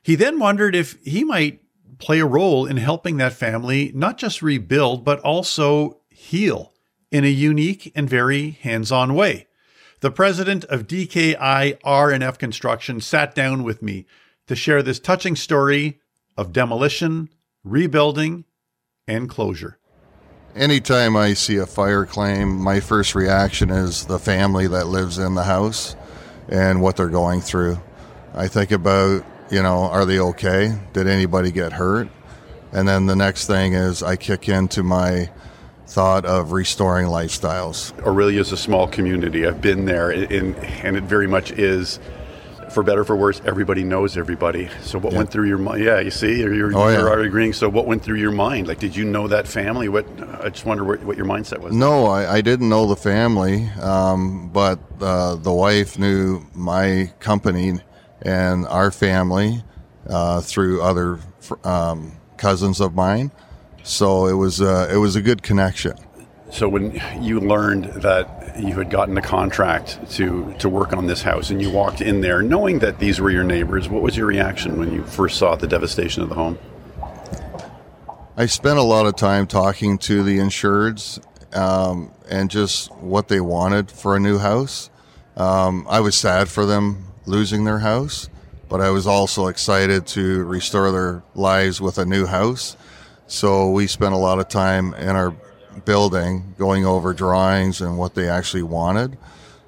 he 0.01 0.15
then 0.15 0.39
wondered 0.39 0.75
if 0.75 0.99
he 1.03 1.23
might 1.23 1.60
play 2.01 2.19
a 2.19 2.25
role 2.25 2.65
in 2.65 2.77
helping 2.77 3.17
that 3.17 3.33
family 3.33 3.91
not 3.93 4.17
just 4.17 4.41
rebuild, 4.41 5.05
but 5.05 5.19
also 5.19 6.01
heal 6.09 6.73
in 7.11 7.23
a 7.23 7.29
unique 7.29 7.91
and 7.95 8.09
very 8.09 8.51
hands 8.61 8.91
on 8.91 9.13
way. 9.13 9.47
The 10.01 10.11
president 10.11 10.63
of 10.65 10.87
DKI 10.87 11.77
R&F 11.83 12.37
Construction 12.37 13.01
sat 13.01 13.35
down 13.35 13.63
with 13.63 13.81
me 13.83 14.05
to 14.47 14.55
share 14.55 14.81
this 14.81 14.99
touching 14.99 15.35
story 15.35 15.99
of 16.35 16.51
demolition, 16.51 17.29
rebuilding, 17.63 18.45
and 19.07 19.29
closure. 19.29 19.77
Anytime 20.55 21.15
I 21.15 21.33
see 21.33 21.57
a 21.57 21.65
fire 21.65 22.05
claim, 22.05 22.57
my 22.57 22.79
first 22.79 23.15
reaction 23.15 23.69
is 23.69 24.05
the 24.05 24.19
family 24.19 24.67
that 24.67 24.87
lives 24.87 25.17
in 25.17 25.35
the 25.35 25.43
house 25.43 25.95
and 26.49 26.81
what 26.81 26.97
they're 26.97 27.07
going 27.07 27.41
through. 27.41 27.79
I 28.33 28.47
think 28.47 28.71
about, 28.71 29.23
you 29.51 29.61
know, 29.61 29.83
are 29.83 30.05
they 30.05 30.19
okay? 30.19 30.79
Did 30.93 31.07
anybody 31.07 31.51
get 31.51 31.73
hurt? 31.73 32.07
And 32.71 32.87
then 32.87 33.05
the 33.05 33.15
next 33.15 33.47
thing 33.47 33.73
is 33.73 34.01
I 34.01 34.15
kick 34.15 34.47
into 34.47 34.81
my 34.81 35.29
thought 35.87 36.25
of 36.25 36.53
restoring 36.53 37.07
lifestyles. 37.07 37.91
Orillia 38.03 38.39
is 38.39 38.53
a 38.53 38.57
small 38.57 38.87
community. 38.87 39.45
I've 39.45 39.61
been 39.61 39.83
there, 39.83 40.09
in, 40.11 40.55
and 40.55 40.95
it 40.95 41.03
very 41.03 41.27
much 41.27 41.51
is. 41.51 41.99
For 42.71 42.83
better 42.83 43.03
for 43.03 43.17
worse, 43.17 43.41
everybody 43.43 43.83
knows 43.83 44.15
everybody. 44.15 44.69
So 44.83 44.97
what 44.97 45.11
yeah. 45.11 45.17
went 45.17 45.29
through 45.29 45.49
your 45.49 45.57
mind? 45.57 45.83
Yeah, 45.83 45.99
you 45.99 46.09
see, 46.09 46.39
you're, 46.39 46.53
you're, 46.53 46.71
oh, 46.73 46.87
you're 46.87 47.19
agreeing. 47.19 47.51
So 47.51 47.67
what 47.67 47.85
went 47.85 48.01
through 48.01 48.15
your 48.15 48.31
mind? 48.31 48.69
Like, 48.69 48.79
did 48.79 48.95
you 48.95 49.03
know 49.03 49.27
that 49.27 49.45
family? 49.45 49.89
What 49.89 50.05
I 50.41 50.47
just 50.47 50.65
wonder 50.65 50.85
what, 50.85 51.03
what 51.03 51.17
your 51.17 51.25
mindset 51.25 51.57
was. 51.59 51.75
No, 51.75 52.05
I, 52.05 52.35
I 52.35 52.39
didn't 52.39 52.69
know 52.69 52.87
the 52.87 52.95
family, 52.95 53.65
um, 53.81 54.47
but 54.53 54.79
uh, 55.01 55.35
the 55.35 55.51
wife 55.51 55.99
knew 55.99 56.45
my 56.55 57.11
company 57.19 57.81
and 58.21 58.67
our 58.67 58.91
family 58.91 59.63
uh, 60.07 60.41
through 60.41 60.81
other 60.81 61.19
um, 61.63 62.13
cousins 62.37 62.79
of 62.79 62.95
mine. 62.95 63.31
So 63.83 64.27
it 64.27 64.33
was 64.33 64.61
uh, 64.61 64.89
it 64.91 64.97
was 64.97 65.15
a 65.15 65.21
good 65.21 65.41
connection. 65.43 65.93
So 66.51 66.67
when 66.67 67.01
you 67.19 67.39
learned 67.39 67.85
that 68.01 68.59
you 68.59 68.73
had 68.75 68.89
gotten 68.89 69.17
a 69.17 69.21
contract 69.21 70.11
to 70.11 70.53
to 70.59 70.69
work 70.69 70.93
on 70.93 71.07
this 71.07 71.21
house 71.21 71.49
and 71.49 71.61
you 71.61 71.69
walked 71.69 72.01
in 72.01 72.21
there 72.21 72.41
knowing 72.41 72.79
that 72.79 72.99
these 72.99 73.19
were 73.19 73.31
your 73.31 73.43
neighbors, 73.43 73.89
what 73.89 74.01
was 74.01 74.17
your 74.17 74.27
reaction 74.27 74.77
when 74.77 74.93
you 74.93 75.03
first 75.03 75.37
saw 75.37 75.55
the 75.55 75.67
devastation 75.67 76.21
of 76.21 76.29
the 76.29 76.35
home? 76.35 76.59
I 78.37 78.45
spent 78.45 78.77
a 78.77 78.83
lot 78.83 79.05
of 79.05 79.15
time 79.15 79.45
talking 79.47 79.97
to 79.99 80.23
the 80.23 80.37
insureds 80.37 81.19
um, 81.55 82.11
and 82.29 82.49
just 82.49 82.93
what 82.95 83.27
they 83.27 83.41
wanted 83.41 83.91
for 83.91 84.15
a 84.15 84.19
new 84.19 84.37
house. 84.37 84.89
Um, 85.35 85.85
I 85.89 85.99
was 85.99 86.15
sad 86.15 86.49
for 86.49 86.65
them 86.65 87.10
losing 87.25 87.63
their 87.63 87.79
house, 87.79 88.29
but 88.69 88.81
I 88.81 88.89
was 88.89 89.07
also 89.07 89.47
excited 89.47 90.07
to 90.07 90.43
restore 90.43 90.91
their 90.91 91.23
lives 91.35 91.81
with 91.81 91.97
a 91.97 92.05
new 92.05 92.25
house. 92.25 92.77
So 93.27 93.69
we 93.71 93.87
spent 93.87 94.13
a 94.13 94.17
lot 94.17 94.39
of 94.39 94.49
time 94.49 94.93
in 94.95 95.09
our 95.09 95.35
building 95.85 96.55
going 96.57 96.85
over 96.85 97.13
drawings 97.13 97.81
and 97.81 97.97
what 97.97 98.15
they 98.15 98.29
actually 98.29 98.63
wanted. 98.63 99.17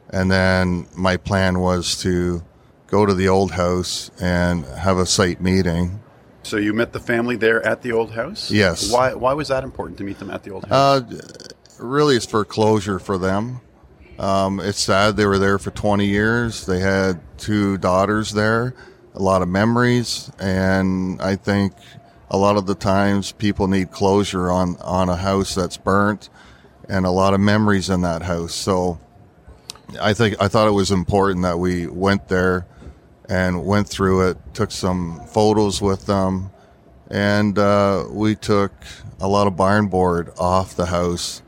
And 0.10 0.30
then 0.30 0.88
my 0.96 1.18
plan 1.18 1.60
was 1.60 2.02
to 2.02 2.44
go 2.88 3.06
to 3.06 3.14
the 3.14 3.28
old 3.28 3.52
house 3.52 4.12
and 4.22 4.66
have 4.66 4.98
a 4.98 5.06
site 5.06 5.42
meeting. 5.42 6.00
So 6.44 6.58
you 6.58 6.74
met 6.74 6.92
the 6.94 7.00
family 7.00 7.38
there 7.38 7.66
at 7.66 7.82
the 7.82 7.94
old 7.94 8.12
house? 8.12 8.52
Yes. 8.52 8.92
Why, 8.92 9.14
why 9.14 9.34
was 9.34 9.48
that 9.48 9.64
important 9.64 9.98
to 10.00 10.04
meet 10.04 10.20
them 10.20 10.30
at 10.30 10.44
the 10.44 10.52
old 10.52 10.66
house? 10.66 11.12
Uh, 11.12 11.48
really, 11.80 12.16
it's 12.16 12.26
for 12.26 12.44
closure 12.46 13.00
for 13.00 13.18
them. 13.18 13.62
Um, 14.20 14.60
it's 14.60 14.80
sad 14.80 15.18
they 15.18 15.26
were 15.26 15.40
there 15.40 15.58
for 15.58 15.72
20 15.72 16.06
years. 16.06 16.66
They 16.66 16.80
had 16.80 17.20
two 17.38 17.78
daughters 17.78 18.32
there, 18.32 18.76
a 19.16 19.22
lot 19.22 19.42
of 19.42 19.48
memories, 19.48 20.32
and 20.40 21.22
I 21.22 21.36
think 21.36 21.74
a 22.30 22.38
lot 22.38 22.58
of 22.58 22.66
the 22.66 22.76
times 22.76 23.32
people 23.32 23.68
need 23.68 23.92
closure 23.92 24.52
on, 24.52 24.78
on 24.82 25.10
a 25.10 25.16
house 25.16 25.56
that's 25.56 25.78
burnt 25.78 26.30
and 26.90 27.06
a 27.06 27.12
lot 27.12 27.34
of 27.34 27.40
memories 27.40 27.90
in 27.90 28.02
that 28.02 28.24
house. 28.24 28.54
So 28.54 29.00
I 30.02 30.14
think 30.14 30.42
I 30.42 30.48
thought 30.48 30.68
it 30.68 30.72
was 30.72 30.92
important 30.92 31.44
that 31.44 31.60
we 31.60 31.88
went 31.88 32.28
there 32.28 32.66
and 33.30 33.66
went 33.66 33.88
through 33.88 34.30
it, 34.30 34.38
took 34.54 34.72
some 34.72 35.22
photos 35.28 35.82
with 35.82 36.06
them, 36.06 36.52
and 37.10 37.58
uh, 37.58 38.06
we 38.10 38.36
took 38.36 38.74
a 39.20 39.28
lot 39.28 39.48
of 39.48 39.56
barn 39.56 39.88
board 39.88 40.32
off 40.38 40.76
the 40.76 40.88
house, 40.88 41.42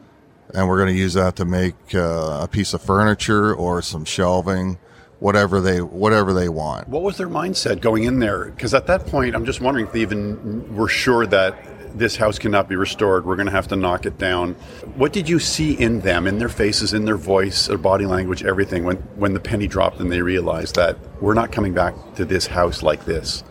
and 0.54 0.68
we're 0.68 0.78
going 0.78 0.94
to 0.94 1.00
use 1.00 1.14
that 1.14 1.36
to 1.38 1.46
make 1.46 1.75
uh, 1.94 2.40
a 2.44 2.48
piece 2.48 2.74
of 2.74 2.82
furniture 2.82 3.54
or 3.54 3.82
some 3.82 4.06
shelving 4.06 4.78
whatever 5.20 5.62
they 5.62 5.82
whatever 5.82 6.34
they 6.34 6.50
want. 6.50 6.88
What 6.88 7.04
was 7.04 7.18
their 7.18 7.30
mindset 7.30 7.82
going 7.82 8.04
in 8.04 8.20
there? 8.20 8.46
Because 8.46 8.74
at 8.74 8.88
that 8.88 9.08
point, 9.08 9.36
I'm 9.36 9.46
just 9.46 9.62
wondering 9.62 9.88
if 9.88 9.94
they 9.94 10.02
even 10.02 10.75
were 10.75 10.90
sure 10.90 11.25
that 11.28 11.58
this 11.98 12.18
house 12.18 12.38
cannot 12.38 12.68
be 12.68 12.75
restored. 12.75 13.25
We're 13.25 13.38
going 13.38 13.46
to 13.48 13.54
have 13.54 13.70
to 13.70 13.75
knock 13.75 14.06
it 14.06 14.18
down. 14.18 14.54
What 14.96 15.14
did 15.14 15.30
you 15.30 15.40
see 15.40 15.74
in 15.74 16.02
them, 16.02 16.28
in 16.28 16.40
their 16.40 16.50
faces, 16.50 16.94
in 16.94 17.06
their 17.06 17.16
voice, 17.18 17.68
their 17.68 17.78
body 17.78 18.06
language, 18.06 18.44
everything, 18.44 18.84
when 18.84 18.98
when 19.16 19.34
the 19.34 19.40
penny 19.40 19.68
dropped 19.68 20.00
and 20.00 20.12
they 20.12 20.22
realized 20.22 20.75
that 20.75 20.98
we're 21.22 21.34
not 21.34 21.52
coming 21.52 21.74
back 21.74 21.96
to 22.16 22.25
this 22.25 22.48
house 22.48 22.84
like 22.84 23.06
this? 23.06 23.44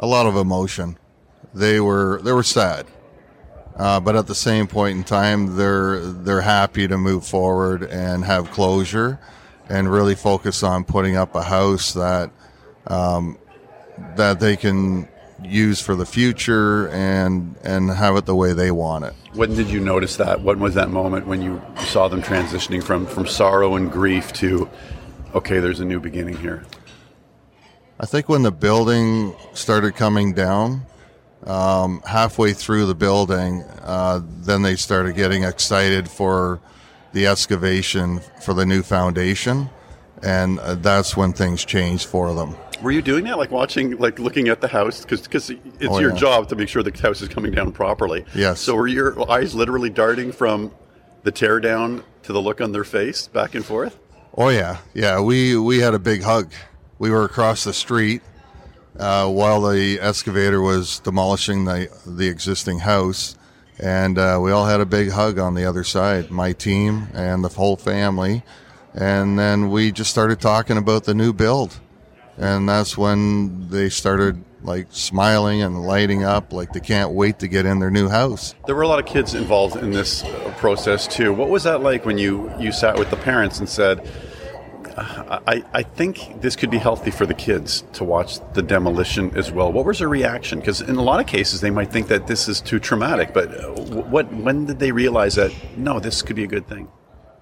A 0.00 0.06
lot 0.06 0.26
of 0.26 0.36
emotion. 0.36 0.98
They 1.54 1.80
were 1.80 2.20
they 2.22 2.32
were 2.32 2.42
sad. 2.42 2.86
Uh, 3.80 3.98
but 3.98 4.14
at 4.14 4.26
the 4.26 4.34
same 4.34 4.66
point 4.66 4.94
in 4.94 5.02
time, 5.02 5.56
they're 5.56 6.00
they're 6.00 6.42
happy 6.42 6.86
to 6.86 6.98
move 6.98 7.26
forward 7.26 7.82
and 7.82 8.22
have 8.26 8.50
closure 8.50 9.18
and 9.70 9.90
really 9.90 10.14
focus 10.14 10.62
on 10.62 10.84
putting 10.84 11.16
up 11.16 11.34
a 11.34 11.42
house 11.42 11.94
that 11.94 12.30
um, 12.88 13.38
that 14.16 14.38
they 14.38 14.54
can 14.54 15.08
use 15.42 15.80
for 15.80 15.94
the 15.96 16.04
future 16.04 16.90
and 16.90 17.56
and 17.64 17.88
have 17.88 18.16
it 18.16 18.26
the 18.26 18.34
way 18.34 18.52
they 18.52 18.70
want 18.70 19.06
it. 19.06 19.14
When 19.32 19.54
did 19.54 19.70
you 19.70 19.80
notice 19.80 20.16
that? 20.16 20.42
When 20.42 20.60
was 20.60 20.74
that 20.74 20.90
moment 20.90 21.26
when 21.26 21.40
you 21.40 21.62
saw 21.86 22.06
them 22.06 22.20
transitioning 22.20 22.84
from 22.84 23.06
from 23.06 23.26
sorrow 23.26 23.76
and 23.76 23.90
grief 23.90 24.30
to 24.34 24.68
okay, 25.34 25.58
there's 25.58 25.80
a 25.80 25.86
new 25.86 26.00
beginning 26.00 26.36
here? 26.36 26.66
I 27.98 28.04
think 28.04 28.28
when 28.28 28.42
the 28.42 28.52
building 28.52 29.34
started 29.54 29.96
coming 29.96 30.34
down, 30.34 30.84
um, 31.46 32.02
halfway 32.06 32.52
through 32.52 32.86
the 32.86 32.94
building, 32.94 33.62
uh, 33.82 34.20
then 34.24 34.62
they 34.62 34.76
started 34.76 35.16
getting 35.16 35.44
excited 35.44 36.08
for 36.08 36.60
the 37.12 37.26
excavation 37.26 38.20
for 38.42 38.54
the 38.54 38.66
new 38.66 38.82
foundation, 38.82 39.68
and 40.22 40.58
uh, 40.60 40.74
that's 40.76 41.16
when 41.16 41.32
things 41.32 41.64
changed 41.64 42.06
for 42.06 42.34
them. 42.34 42.54
Were 42.82 42.90
you 42.90 43.02
doing 43.02 43.24
that, 43.24 43.36
like 43.36 43.50
watching, 43.50 43.96
like 43.98 44.18
looking 44.18 44.48
at 44.48 44.60
the 44.60 44.68
house, 44.68 45.02
because 45.02 45.22
because 45.22 45.50
it's 45.50 45.86
oh, 45.88 45.98
your 45.98 46.12
yeah. 46.12 46.16
job 46.16 46.48
to 46.48 46.56
make 46.56 46.68
sure 46.68 46.82
the 46.82 46.98
house 46.98 47.20
is 47.20 47.28
coming 47.28 47.52
down 47.52 47.72
properly. 47.72 48.24
Yes. 48.34 48.60
So 48.60 48.74
were 48.74 48.86
your 48.86 49.30
eyes 49.30 49.54
literally 49.54 49.90
darting 49.90 50.32
from 50.32 50.72
the 51.22 51.32
tear 51.32 51.60
down 51.60 52.04
to 52.22 52.32
the 52.32 52.40
look 52.40 52.60
on 52.60 52.72
their 52.72 52.84
face, 52.84 53.28
back 53.28 53.54
and 53.54 53.64
forth? 53.64 53.98
Oh 54.36 54.48
yeah, 54.48 54.78
yeah. 54.94 55.20
We 55.20 55.56
we 55.56 55.78
had 55.78 55.94
a 55.94 55.98
big 55.98 56.22
hug. 56.22 56.52
We 56.98 57.10
were 57.10 57.24
across 57.24 57.64
the 57.64 57.72
street 57.72 58.22
uh, 58.98 59.28
while 59.28 59.62
the 59.62 59.98
excavator 60.00 60.60
was 60.60 61.00
demolishing 61.00 61.64
the 61.64 61.88
the 62.06 62.28
existing 62.28 62.80
house, 62.80 63.36
and 63.78 64.18
uh, 64.18 64.38
we 64.42 64.50
all 64.50 64.66
had 64.66 64.80
a 64.80 64.86
big 64.86 65.10
hug 65.10 65.38
on 65.38 65.54
the 65.54 65.64
other 65.64 65.84
side, 65.84 66.30
my 66.30 66.52
team 66.52 67.08
and 67.14 67.42
the 67.42 67.48
whole 67.48 67.76
family. 67.76 68.42
And 68.94 69.38
then 69.38 69.70
we 69.70 69.92
just 69.92 70.10
started 70.10 70.40
talking 70.40 70.76
about 70.76 71.04
the 71.04 71.14
new 71.14 71.32
build. 71.32 71.78
And 72.36 72.68
that's 72.68 72.98
when 72.98 73.68
they 73.68 73.88
started 73.88 74.42
like 74.62 74.88
smiling 74.90 75.62
and 75.62 75.82
lighting 75.82 76.24
up, 76.24 76.52
like 76.52 76.72
they 76.72 76.80
can't 76.80 77.12
wait 77.12 77.38
to 77.38 77.48
get 77.48 77.66
in 77.66 77.78
their 77.78 77.90
new 77.90 78.08
house. 78.08 78.54
There 78.66 78.74
were 78.74 78.82
a 78.82 78.88
lot 78.88 78.98
of 78.98 79.06
kids 79.06 79.34
involved 79.34 79.76
in 79.76 79.92
this 79.92 80.24
process 80.58 81.06
too. 81.06 81.32
What 81.32 81.48
was 81.48 81.62
that 81.64 81.82
like 81.82 82.04
when 82.04 82.18
you, 82.18 82.52
you 82.58 82.72
sat 82.72 82.98
with 82.98 83.10
the 83.10 83.16
parents 83.16 83.58
and 83.58 83.68
said, 83.68 84.06
I, 85.00 85.64
I 85.72 85.82
think 85.82 86.42
this 86.42 86.56
could 86.56 86.70
be 86.70 86.76
healthy 86.76 87.10
for 87.10 87.24
the 87.24 87.34
kids 87.34 87.84
to 87.94 88.04
watch 88.04 88.38
the 88.52 88.62
demolition 88.62 89.34
as 89.34 89.50
well. 89.50 89.72
What 89.72 89.86
was 89.86 89.98
their 89.98 90.08
reaction? 90.08 90.60
Because 90.60 90.82
in 90.82 90.96
a 90.96 91.02
lot 91.02 91.20
of 91.20 91.26
cases, 91.26 91.62
they 91.62 91.70
might 91.70 91.90
think 91.90 92.08
that 92.08 92.26
this 92.26 92.48
is 92.48 92.60
too 92.60 92.78
traumatic. 92.78 93.32
But 93.32 93.48
uh, 93.48 93.68
what 93.70 94.30
when 94.32 94.66
did 94.66 94.78
they 94.78 94.92
realize 94.92 95.36
that 95.36 95.52
no, 95.76 96.00
this 96.00 96.20
could 96.20 96.36
be 96.36 96.44
a 96.44 96.48
good 96.48 96.68
thing? 96.68 96.88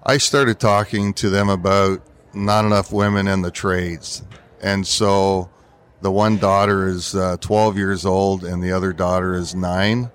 I 0.03 0.17
started 0.17 0.59
talking 0.59 1.13
to 1.15 1.29
them 1.29 1.49
about 1.49 2.01
not 2.33 2.63
enough 2.63 2.93
women 2.93 3.27
in 3.27 3.41
the 3.41 3.51
trades, 3.51 4.23
and 4.61 4.87
so 4.87 5.49
the 6.01 6.11
one 6.11 6.37
daughter 6.37 6.87
is 6.87 7.13
uh, 7.13 7.35
12 7.41 7.77
years 7.77 8.05
old 8.05 8.45
and 8.45 8.63
the 8.63 8.71
other 8.71 8.93
daughter 8.93 9.33
is 9.33 9.53
nine, 9.53 10.11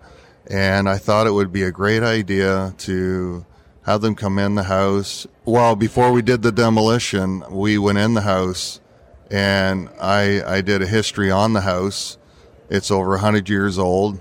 and 0.46 0.88
I 0.88 0.96
thought 0.96 1.26
it 1.26 1.32
would 1.32 1.52
be 1.52 1.64
a 1.64 1.72
great 1.72 2.02
idea 2.02 2.74
to 2.78 3.44
have 3.84 4.00
them 4.00 4.14
come 4.14 4.38
in 4.38 4.54
the 4.54 4.64
house. 4.64 5.26
Well, 5.44 5.76
before 5.76 6.12
we 6.12 6.22
did 6.22 6.42
the 6.42 6.52
demolition, 6.52 7.44
we 7.50 7.78
went 7.78 7.98
in 7.98 8.14
the 8.14 8.22
house 8.22 8.80
and 9.30 9.88
I, 10.00 10.42
I 10.44 10.60
did 10.60 10.82
a 10.82 10.86
history 10.86 11.30
on 11.30 11.52
the 11.52 11.60
house. 11.62 12.18
It's 12.70 12.90
over 12.90 13.10
100 13.10 13.48
years 13.48 13.78
old 13.78 14.20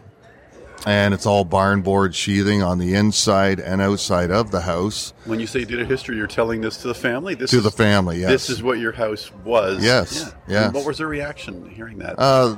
and 0.85 1.13
it's 1.13 1.25
all 1.25 1.45
barn 1.45 1.81
board 1.81 2.13
sheathing 2.13 2.61
on 2.61 2.77
the 2.77 2.93
inside 2.93 3.61
and 3.61 3.81
outside 3.81 4.31
of 4.31 4.51
the 4.51 4.61
house. 4.61 5.13
When 5.23 5.39
you 5.39 5.47
say 5.47 5.59
you 5.61 5.65
did 5.65 5.79
a 5.79 5.85
history, 5.85 6.17
you're 6.17 6.27
telling 6.27 6.59
this 6.59 6.77
to 6.81 6.89
the 6.89 6.93
family. 6.95 7.35
This 7.35 7.51
to 7.51 7.57
is, 7.57 7.63
the 7.63 7.71
family, 7.71 8.19
yes. 8.19 8.31
This 8.31 8.49
is 8.49 8.61
what 8.61 8.79
your 8.79 8.91
house 8.91 9.31
was. 9.45 9.81
Yes, 9.83 10.19
Yeah. 10.25 10.31
yes. 10.47 10.65
And 10.65 10.73
What 10.75 10.85
was 10.85 10.97
their 10.97 11.07
reaction 11.07 11.69
hearing 11.69 11.99
that? 11.99 12.15
Uh, 12.17 12.57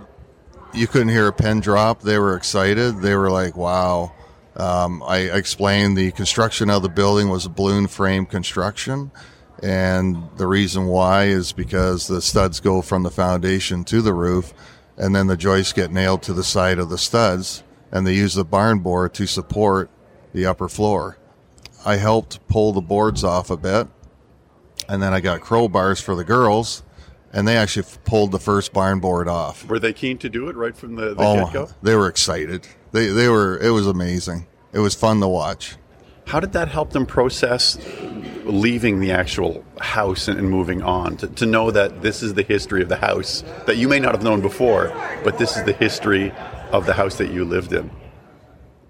you 0.73 0.87
couldn't 0.87 1.09
hear 1.09 1.27
a 1.27 1.33
pin 1.33 1.59
drop. 1.59 2.01
They 2.01 2.17
were 2.17 2.35
excited. 2.35 2.99
They 3.01 3.15
were 3.15 3.29
like, 3.29 3.55
"Wow!" 3.55 4.11
Um, 4.55 5.03
I 5.03 5.17
explained 5.19 5.97
the 5.97 6.11
construction 6.11 6.69
of 6.69 6.81
the 6.81 6.89
building 6.89 7.29
was 7.29 7.45
a 7.45 7.49
balloon 7.49 7.87
frame 7.87 8.25
construction, 8.25 9.11
and 9.61 10.29
the 10.37 10.47
reason 10.47 10.85
why 10.85 11.25
is 11.25 11.51
because 11.51 12.07
the 12.07 12.21
studs 12.21 12.59
go 12.59 12.81
from 12.81 13.03
the 13.03 13.11
foundation 13.11 13.83
to 13.85 14.01
the 14.01 14.13
roof, 14.13 14.53
and 14.97 15.13
then 15.13 15.27
the 15.27 15.35
joists 15.37 15.73
get 15.73 15.91
nailed 15.91 16.23
to 16.23 16.33
the 16.33 16.43
side 16.43 16.79
of 16.79 16.89
the 16.89 16.97
studs, 16.97 17.63
and 17.91 18.07
they 18.07 18.13
use 18.13 18.33
the 18.35 18.45
barn 18.45 18.79
board 18.79 19.13
to 19.15 19.27
support 19.27 19.89
the 20.33 20.45
upper 20.45 20.69
floor. 20.69 21.17
I 21.85 21.97
helped 21.97 22.45
pull 22.47 22.71
the 22.71 22.81
boards 22.81 23.23
off 23.23 23.49
a 23.49 23.57
bit, 23.57 23.87
and 24.87 25.01
then 25.03 25.13
I 25.13 25.19
got 25.19 25.41
crowbars 25.41 26.01
for 26.01 26.15
the 26.15 26.23
girls, 26.23 26.81
and 27.33 27.45
they 27.47 27.57
actually 27.57 27.85
f- 27.85 28.01
pulled 28.05 28.31
the 28.31 28.39
first 28.39 28.71
barn 28.71 28.99
board 29.01 29.27
off. 29.27 29.67
were 29.67 29.79
they 29.79 29.91
keen 29.93 30.17
to 30.19 30.29
do 30.29 30.47
it 30.47 30.55
right 30.55 30.75
from 30.75 30.95
the, 30.95 31.13
the 31.13 31.15
Oh, 31.21 31.43
get-go? 31.45 31.69
they 31.83 31.95
were 31.95 32.07
excited. 32.07 32.65
They 32.95 33.07
they 33.07 33.27
were. 33.27 33.57
It 33.59 33.71
was 33.71 33.87
amazing. 33.87 34.47
It 34.71 34.79
was 34.79 34.95
fun 34.95 35.19
to 35.19 35.27
watch. 35.27 35.75
How 36.27 36.39
did 36.39 36.53
that 36.53 36.69
help 36.69 36.91
them 36.91 37.05
process 37.05 37.77
leaving 38.45 38.99
the 39.01 39.11
actual 39.11 39.63
house 39.79 40.27
and, 40.29 40.39
and 40.39 40.49
moving 40.49 40.81
on? 40.81 41.17
To, 41.17 41.27
to 41.27 41.45
know 41.45 41.71
that 41.71 42.01
this 42.01 42.23
is 42.23 42.33
the 42.35 42.41
history 42.43 42.81
of 42.81 42.87
the 42.87 42.95
house 42.95 43.43
that 43.65 43.75
you 43.75 43.89
may 43.89 43.99
not 43.99 44.13
have 44.15 44.23
known 44.23 44.39
before, 44.39 44.93
but 45.25 45.37
this 45.37 45.57
is 45.57 45.63
the 45.65 45.73
history 45.73 46.31
of 46.71 46.85
the 46.85 46.93
house 46.93 47.17
that 47.17 47.31
you 47.31 47.43
lived 47.43 47.73
in. 47.73 47.91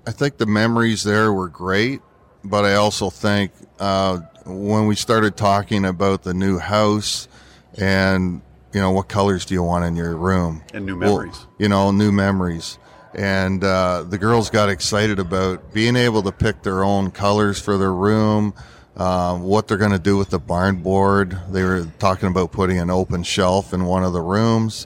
I 0.08 0.12
think 0.12 0.38
the 0.38 0.46
memories 0.46 1.04
there 1.04 1.34
were 1.34 1.50
great, 1.50 2.00
but 2.44 2.64
I 2.64 2.76
also 2.76 3.10
think 3.10 3.52
uh, 3.80 4.20
when 4.46 4.86
we 4.86 4.96
started 4.96 5.36
talking 5.36 5.84
about 5.84 6.22
the 6.22 6.34
new 6.36 6.60
house 6.60 7.28
and 7.76 8.44
you 8.72 8.80
know 8.82 8.92
what 8.92 9.08
colors 9.08 9.46
do 9.46 9.56
you 9.56 9.64
want 9.64 9.84
in 9.84 9.96
your 9.96 10.16
room 10.16 10.62
And 10.76 10.86
new 10.86 10.96
Well, 10.98 11.18
memories. 11.18 11.48
you 11.58 11.68
know, 11.70 11.90
new 11.92 12.12
memories. 12.12 12.78
And 13.16 13.64
uh, 13.64 14.04
the 14.04 14.18
girls 14.18 14.50
got 14.50 14.70
excited 14.70 15.20
about 15.20 15.74
being 15.74 15.96
able 15.96 16.22
to 16.24 16.32
pick 16.32 16.64
their 16.64 16.84
own 16.84 17.12
colors 17.12 17.60
for 17.60 17.78
their 17.78 17.94
room, 17.94 18.54
um, 18.98 19.44
what 19.44 19.68
they're 19.68 19.78
going 19.78 19.92
to 19.92 20.00
do 20.00 20.18
with 20.18 20.30
the 20.30 20.40
barn 20.40 20.82
board. 20.82 21.38
They 21.50 21.64
were 21.64 21.88
talking 22.00 22.28
about 22.28 22.52
putting 22.52 22.78
an 22.78 22.90
open 22.90 23.24
shelf 23.24 23.74
in 23.74 23.86
one 23.86 24.04
of 24.04 24.14
the 24.14 24.22
rooms. 24.22 24.86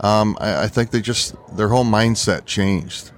Um, 0.00 0.36
I, 0.40 0.64
I 0.64 0.66
think 0.68 0.90
they 0.90 1.00
just 1.00 1.34
their 1.56 1.68
whole 1.68 1.84
mindset 1.84 2.46
changed 2.46 3.12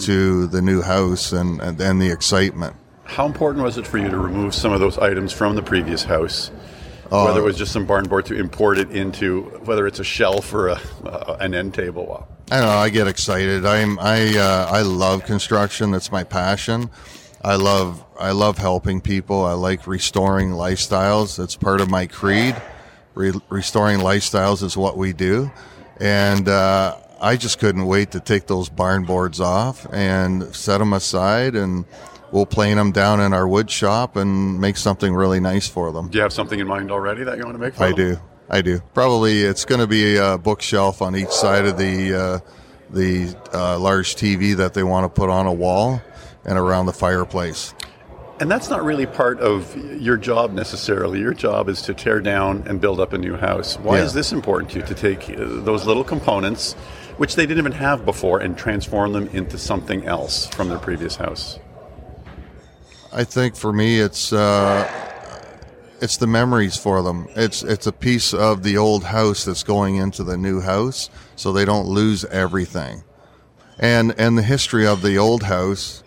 to 0.00 0.48
the 0.48 0.60
new 0.60 0.82
house 0.82 1.32
and 1.32 1.60
and, 1.60 1.80
and 1.80 2.02
the 2.02 2.10
excitement. 2.10 2.76
How 3.04 3.26
important 3.26 3.64
was 3.64 3.78
it 3.78 3.86
for 3.86 3.98
you 3.98 4.08
to 4.08 4.18
remove 4.18 4.54
some 4.54 4.72
of 4.72 4.80
those 4.80 4.98
items 4.98 5.32
from 5.32 5.54
the 5.56 5.62
previous 5.62 6.04
house? 6.04 6.50
whether 7.10 7.40
it 7.40 7.44
was 7.44 7.56
just 7.56 7.72
some 7.72 7.86
barn 7.86 8.08
board 8.08 8.26
to 8.26 8.34
import 8.34 8.78
it 8.78 8.90
into, 8.90 9.42
whether 9.64 9.86
it's 9.86 10.00
a 10.00 10.04
shelf 10.04 10.52
or 10.52 10.68
a, 10.68 10.80
uh, 11.04 11.36
an 11.40 11.54
end 11.54 11.74
table. 11.74 12.26
I 12.50 12.58
don't 12.60 12.68
know. 12.68 12.76
I 12.76 12.90
get 12.90 13.08
excited. 13.08 13.64
I'm 13.64 13.98
I 13.98 14.36
uh, 14.36 14.68
I 14.70 14.82
love 14.82 15.24
construction. 15.24 15.90
That's 15.90 16.12
my 16.12 16.24
passion. 16.24 16.90
I 17.42 17.56
love 17.56 18.04
I 18.18 18.32
love 18.32 18.58
helping 18.58 19.00
people. 19.00 19.44
I 19.44 19.52
like 19.52 19.86
restoring 19.86 20.50
lifestyles. 20.50 21.36
That's 21.36 21.56
part 21.56 21.80
of 21.80 21.90
my 21.90 22.06
creed. 22.06 22.54
Re- 23.14 23.32
restoring 23.48 24.00
lifestyles 24.00 24.62
is 24.62 24.76
what 24.76 24.96
we 24.96 25.12
do, 25.12 25.50
and 26.00 26.48
uh, 26.48 26.96
I 27.20 27.36
just 27.36 27.60
couldn't 27.60 27.86
wait 27.86 28.10
to 28.10 28.20
take 28.20 28.46
those 28.46 28.68
barn 28.68 29.04
boards 29.04 29.40
off 29.40 29.86
and 29.92 30.54
set 30.54 30.78
them 30.78 30.92
aside, 30.92 31.54
and 31.54 31.84
we'll 32.32 32.44
plane 32.46 32.76
them 32.76 32.90
down 32.90 33.20
in 33.20 33.32
our 33.32 33.46
wood 33.46 33.70
shop 33.70 34.16
and 34.16 34.60
make 34.60 34.76
something 34.76 35.14
really 35.14 35.38
nice 35.38 35.68
for 35.68 35.92
them. 35.92 36.08
Do 36.08 36.18
you 36.18 36.22
have 36.22 36.32
something 36.32 36.58
in 36.58 36.66
mind 36.66 36.90
already 36.90 37.22
that 37.24 37.38
you 37.38 37.44
want 37.44 37.54
to 37.54 37.60
make? 37.60 37.74
For 37.74 37.84
I 37.84 37.88
them? 37.92 37.96
do. 37.96 38.20
I 38.48 38.62
do. 38.62 38.80
Probably 38.92 39.42
it's 39.42 39.64
going 39.64 39.80
to 39.80 39.86
be 39.86 40.16
a 40.16 40.36
bookshelf 40.38 41.00
on 41.02 41.16
each 41.16 41.30
side 41.30 41.64
of 41.64 41.78
the 41.78 42.14
uh, 42.14 42.38
the 42.90 43.34
uh, 43.52 43.78
large 43.78 44.14
TV 44.16 44.54
that 44.56 44.74
they 44.74 44.82
want 44.82 45.04
to 45.04 45.08
put 45.08 45.30
on 45.30 45.46
a 45.46 45.52
wall 45.52 46.00
and 46.44 46.58
around 46.58 46.86
the 46.86 46.92
fireplace. 46.92 47.74
And 48.40 48.50
that's 48.50 48.68
not 48.68 48.84
really 48.84 49.06
part 49.06 49.40
of 49.40 49.74
your 50.00 50.16
job 50.16 50.52
necessarily. 50.52 51.20
Your 51.20 51.32
job 51.34 51.68
is 51.68 51.80
to 51.82 51.94
tear 51.94 52.20
down 52.20 52.64
and 52.66 52.80
build 52.80 53.00
up 53.00 53.12
a 53.12 53.18
new 53.18 53.36
house. 53.36 53.76
Why 53.78 53.98
Yeah. 53.98 54.04
is 54.04 54.12
this 54.12 54.32
important 54.32 54.72
to 54.72 54.80
you 54.80 54.84
to 54.86 54.94
take 54.94 55.30
uh, 55.30 55.36
those 55.38 55.86
little 55.86 56.04
components, 56.04 56.74
which 57.16 57.36
they 57.36 57.46
didn't 57.46 57.58
even 57.58 57.72
have 57.72 58.04
before, 58.04 58.40
and 58.40 58.58
transform 58.58 59.12
them 59.12 59.28
into 59.32 59.56
something 59.56 60.04
else 60.04 60.46
from 60.48 60.68
their 60.68 60.78
previous 60.80 61.16
house? 61.16 61.58
I 63.12 63.22
think 63.24 63.54
for 63.54 63.72
me, 63.72 64.00
it's 64.00 64.32
uh, 64.32 64.88
it's 66.00 66.16
the 66.16 66.26
memories 66.26 66.76
for 66.76 67.02
them. 67.02 67.28
It's 67.36 67.62
it's 67.62 67.86
a 67.86 67.92
piece 67.92 68.34
of 68.34 68.62
the 68.62 68.76
old 68.76 69.04
house 69.04 69.44
that's 69.44 69.62
going 69.62 69.96
into 69.96 70.24
the 70.24 70.36
new 70.36 70.60
house, 70.60 71.10
so 71.36 71.52
they 71.52 71.64
don't 71.64 71.86
lose 71.86 72.24
everything. 72.26 73.04
And 73.78 74.14
and 74.18 74.36
the 74.38 74.42
history 74.42 74.86
of 74.86 75.02
the 75.02 75.16
old 75.18 75.44
house, 75.44 76.02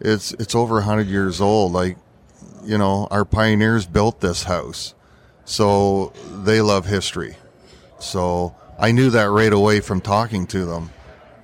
it's 0.00 0.32
it's 0.32 0.54
over 0.54 0.80
hundred 0.80 1.08
years 1.08 1.40
old. 1.40 1.72
Like, 1.72 1.96
you 2.64 2.78
know, 2.78 3.08
our 3.10 3.24
pioneers 3.24 3.86
built 3.86 4.20
this 4.20 4.44
house, 4.44 4.94
so 5.44 6.12
they 6.44 6.60
love 6.60 6.86
history. 6.86 7.36
So 7.98 8.54
I 8.78 8.92
knew 8.92 9.10
that 9.10 9.30
right 9.30 9.52
away 9.52 9.80
from 9.80 10.00
talking 10.00 10.46
to 10.48 10.64
them. 10.64 10.90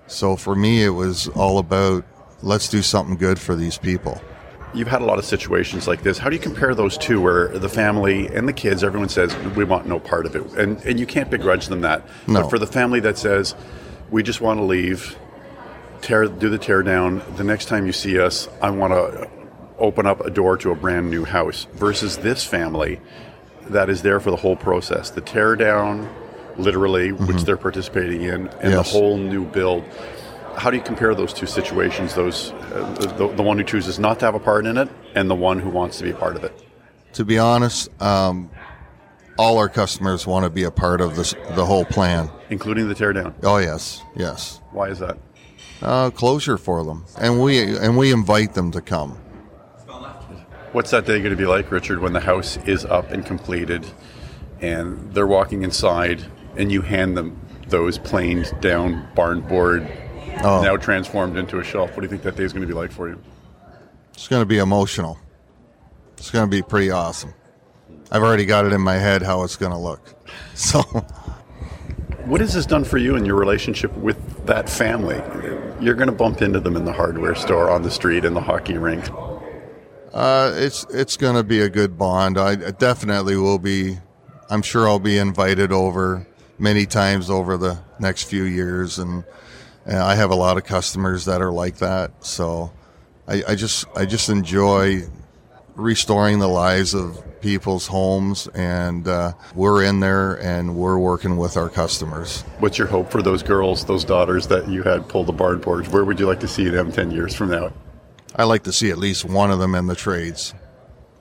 So 0.07 0.37
for 0.37 0.55
me, 0.55 0.85
it 0.85 0.91
was 0.91 1.29
all 1.29 1.59
about 1.59 2.05
let's 2.43 2.69
do 2.69 2.83
something 2.83 3.17
good 3.17 3.39
for 3.39 3.57
these 3.57 3.79
people. 3.79 4.21
You've 4.75 4.89
had 4.89 5.03
a 5.03 5.05
lot 5.05 5.19
of 5.19 5.25
situations 5.25 5.87
like 5.87 6.03
this. 6.03 6.19
How 6.19 6.29
do 6.31 6.37
you 6.37 6.43
compare 6.43 6.75
those 6.75 6.99
two 6.99 7.21
where 7.21 7.49
the 7.49 7.69
family 7.69 8.27
and 8.27 8.49
the 8.49 8.53
kids, 8.53 8.83
everyone 8.83 9.09
says, 9.09 9.35
we 9.57 9.65
want 9.65 9.87
no 9.87 10.01
part 10.01 10.27
of 10.27 10.35
it? 10.35 10.43
And, 10.55 10.79
and 10.85 10.99
you 10.99 11.07
can't 11.07 11.31
begrudge 11.31 11.69
them 11.69 11.83
that. 11.83 12.03
No. 12.27 12.43
But 12.43 12.51
for 12.51 12.59
the 12.59 12.67
family 12.67 12.99
that 13.01 13.17
says, 13.17 13.55
we 14.11 14.23
just 14.25 14.41
want 14.41 14.59
to 14.59 14.65
leave, 14.65 15.17
tear, 16.03 16.27
do 16.27 16.49
the 16.51 16.59
tear 16.59 16.83
down, 16.83 17.23
the 17.37 17.45
next 17.45 17.67
time 17.67 17.87
you 17.87 17.93
see 17.93 18.19
us, 18.19 18.49
I 18.61 18.71
want 18.71 18.93
to 18.93 19.31
open 19.79 20.07
up 20.07 20.21
a 20.21 20.31
door 20.31 20.57
to 20.59 20.71
a 20.71 20.75
brand 20.75 21.11
new 21.11 21.25
house, 21.25 21.67
versus 21.75 22.19
this 22.19 22.45
family 22.45 23.01
that 23.69 23.89
is 23.89 24.03
there 24.03 24.21
for 24.21 24.31
the 24.31 24.37
whole 24.37 24.57
process 24.57 25.11
the 25.11 25.21
tear 25.21 25.57
down, 25.57 26.13
literally, 26.57 27.13
which 27.13 27.43
they're 27.43 27.57
participating 27.57 28.23
in, 28.23 28.49
and 28.49 28.51
Mm-hmm. 28.51 28.71
Yes. 28.71 28.93
the 28.93 28.99
whole 28.99 29.17
new 29.19 29.45
build. 29.45 29.85
How 30.57 30.71
do 30.71 30.77
you 30.77 30.83
compare 30.83 31.15
those 31.15 31.33
two 31.33 31.47
situations? 31.47 32.15
Those 32.15 32.53
uh, 32.53 33.15
the, 33.17 33.29
the 33.29 33.43
one 33.43 33.59
who 33.59 33.65
chooses 33.65 33.99
not 33.99 34.19
to 34.21 34.25
have 34.27 34.35
a 34.35 34.41
part 34.41 34.67
in 34.67 34.77
it, 34.77 34.89
and 35.15 35.29
the 35.29 35.35
one 35.35 35.59
who 35.59 35.71
wants 35.71 35.99
to 35.99 36.05
be 36.05 36.11
a 36.11 36.15
part 36.15 36.37
of 36.37 36.45
it. 36.45 36.53
to 37.15 37.25
be 37.25 37.39
honest, 37.39 37.89
um, 38.03 38.51
all 39.39 39.59
our 39.59 39.69
customers 39.69 40.27
want 40.27 40.45
to 40.45 40.51
be 40.51 40.63
a 40.65 40.71
part 40.71 41.01
of 41.01 41.17
this, 41.17 41.35
the 41.55 41.67
whole 41.67 41.85
plan. 41.85 42.31
including 42.51 42.89
the 42.89 42.95
teardown. 42.95 43.35
Oh 43.43 43.59
yes, 43.59 44.03
yes. 44.17 44.61
Why 44.71 44.89
is 44.89 44.99
that? 45.01 45.19
Uh, 45.83 46.11
closure 46.11 46.57
for 46.57 46.85
them, 46.85 47.05
and 47.19 47.43
we 47.43 47.77
and 47.77 47.97
we 47.99 48.13
invite 48.13 48.55
them 48.55 48.71
to 48.73 48.81
come. 48.81 49.19
What's 50.73 50.91
that 50.91 51.07
day 51.07 51.19
going 51.21 51.31
to 51.31 51.37
be 51.37 51.47
like, 51.47 51.71
Richard, 51.71 52.01
when 52.01 52.13
the 52.13 52.21
house 52.21 52.57
is 52.67 52.85
up 52.85 53.11
and 53.13 53.25
completed, 53.25 53.87
and 54.61 55.13
they're 55.15 55.27
walking 55.27 55.63
inside, 55.63 56.25
and 56.57 56.73
you 56.73 56.81
hand 56.83 57.17
them 57.17 57.41
those 57.69 57.99
planed 57.99 58.53
down 58.61 59.09
barn 59.15 59.41
board, 59.41 59.89
Oh. 60.43 60.63
now 60.63 60.77
transformed 60.77 61.37
into 61.37 61.59
a 61.59 61.65
shelf? 61.65 61.91
What 61.91 61.97
do 61.97 62.03
you 62.03 62.09
think 62.09 62.23
that 62.23 62.37
day 62.37 62.45
is 62.45 62.53
going 62.53 62.63
to 62.63 62.69
be 62.69 62.75
like 62.75 62.91
for 62.93 63.09
you? 63.09 63.21
It's 64.13 64.29
going 64.29 64.43
to 64.43 64.47
be 64.47 64.59
emotional. 64.59 65.19
It's 66.17 66.31
going 66.31 66.49
to 66.49 66.51
be 66.51 66.63
pretty 66.63 66.91
awesome. 66.91 67.35
I've 68.11 68.23
already 68.23 68.45
got 68.47 68.65
it 68.67 68.73
in 68.73 68.81
my 68.81 68.95
head 68.95 69.23
how 69.23 69.43
it's 69.45 69.57
going 69.57 69.73
to 69.73 69.79
look. 69.79 70.15
So 70.55 70.81
What 72.27 72.41
has 72.41 72.55
this 72.55 72.65
done 72.67 72.85
for 72.85 72.97
you 72.99 73.17
and 73.17 73.27
your 73.27 73.37
relationship 73.37 73.93
with 73.97 74.47
that 74.47 74.69
family? 74.69 75.17
You're 75.81 75.95
going 75.95 76.09
to 76.09 76.15
bump 76.15 76.41
into 76.43 76.61
them 76.61 76.77
in 76.77 76.85
the 76.85 76.93
hardware 76.93 77.35
store, 77.35 77.71
on 77.71 77.83
the 77.83 77.91
street, 77.91 78.25
in 78.25 78.35
the 78.35 78.41
hockey 78.41 78.79
rink. 78.79 79.05
uh, 80.13 80.53
it's 80.55 80.87
it's 80.91 81.17
going 81.17 81.35
to 81.35 81.43
be 81.43 81.61
a 81.61 81.69
good 81.69 81.99
bond. 81.99 82.39
I 82.39 82.53
I 82.53 82.71
definitely 82.71 83.37
will 83.37 83.59
be. 83.59 83.99
I'm 84.49 84.63
sure 84.63 84.87
I'll 84.89 84.99
be 85.01 85.19
invited 85.19 85.73
over 85.73 86.27
many 86.59 86.87
times 86.87 87.29
over 87.31 87.57
the 87.57 87.79
next 87.99 88.25
few 88.25 88.45
years, 88.45 88.99
and, 88.99 89.25
and 89.87 89.99
I 89.99 90.15
have 90.15 90.31
a 90.31 90.35
lot 90.35 90.57
of 90.57 90.65
customers 90.65 91.25
that 91.27 91.41
are 91.43 91.53
like 91.53 91.77
that. 91.79 92.25
So 92.25 92.73
I, 93.29 93.43
I 93.49 93.55
just 93.55 93.87
I 93.97 94.07
just 94.07 94.29
enjoy 94.29 95.03
restoring 95.75 96.39
the 96.39 96.49
lives 96.49 96.95
of 96.95 97.23
people's 97.41 97.87
homes, 97.87 98.47
and 98.55 99.07
uh, 99.07 99.33
we're 99.55 99.83
in 99.85 100.01
there 100.01 100.41
and 100.41 100.77
we're 100.77 100.97
working 100.99 101.37
with 101.37 101.57
our 101.57 101.69
customers. 101.69 102.43
What's 102.61 102.79
your 102.79 102.87
hope 102.87 103.11
for 103.11 103.21
those 103.23 103.43
girls, 103.43 103.85
those 103.85 104.05
daughters 104.05 104.47
that 104.47 104.69
you 104.69 104.83
had 104.83 105.09
pull 105.09 105.25
the 105.25 105.33
barn 105.33 105.61
boards? 105.61 105.89
Where 105.91 106.05
would 106.05 106.19
you 106.19 106.27
like 106.27 106.41
to 106.41 106.49
see 106.49 106.69
them 106.69 106.91
10 106.91 107.11
years 107.11 107.35
from 107.35 107.51
now? 107.51 107.73
I 108.37 108.45
like 108.45 108.63
to 108.65 108.73
see 108.73 108.91
at 108.91 108.99
least 108.99 109.25
one 109.25 109.51
of 109.51 109.59
them 109.59 109.75
in 109.75 109.87
the 109.87 109.95
trades. 109.95 110.55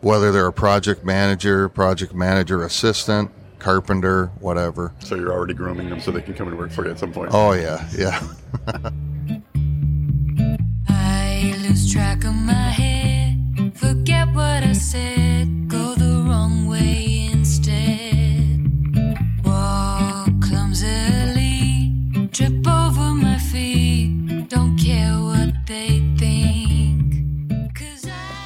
whether 0.02 0.32
they're 0.32 0.48
a 0.48 0.54
project 0.54 1.06
manager, 1.06 1.70
project 1.70 2.14
manager 2.14 2.64
assistant, 2.64 3.32
carpenter, 3.64 4.28
whatever. 4.40 4.94
So 5.00 5.16
you're 5.16 5.32
already 5.32 5.54
grooming 5.54 5.90
them 5.90 6.02
so 6.02 6.12
they 6.12 6.22
can 6.22 6.34
come 6.34 6.50
and 6.50 6.58
work 6.58 6.72
for 6.72 6.84
you 6.86 6.92
at 6.92 7.00
some 7.00 7.14
point. 7.14 7.32
Oh 7.34 7.54
yeah, 7.54 7.88
yeah. 7.98 8.22
I 10.90 11.56
lose 11.62 11.92
track 11.92 12.26
of 12.26 12.36
my 12.36 12.73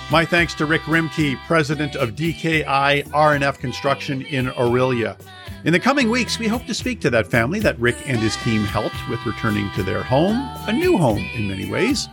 My 0.09 0.23
thanks 0.23 0.53
to 0.53 0.65
Rick 0.65 0.83
Rimkey, 0.83 1.37
president 1.47 1.97
of 1.97 2.15
DKI 2.15 3.09
R&F 3.13 3.59
Construction 3.59 4.21
in 4.21 4.45
Orillia. 4.51 5.19
In 5.65 5.73
the 5.73 5.81
coming 5.81 6.09
weeks, 6.09 6.39
we 6.39 6.47
hope 6.47 6.65
to 6.67 6.73
speak 6.73 7.01
to 7.01 7.09
that 7.09 7.27
family 7.27 7.59
that 7.59 7.77
Rick 7.77 7.97
and 8.07 8.17
his 8.17 8.37
team 8.37 8.61
helped 8.61 8.95
with 9.09 9.25
returning 9.25 9.69
to 9.75 9.83
their 9.83 10.01
home, 10.01 10.37
a 10.65 10.71
new 10.71 10.97
home 10.97 11.29
in 11.35 11.49
many 11.49 11.69
ways. 11.69 12.07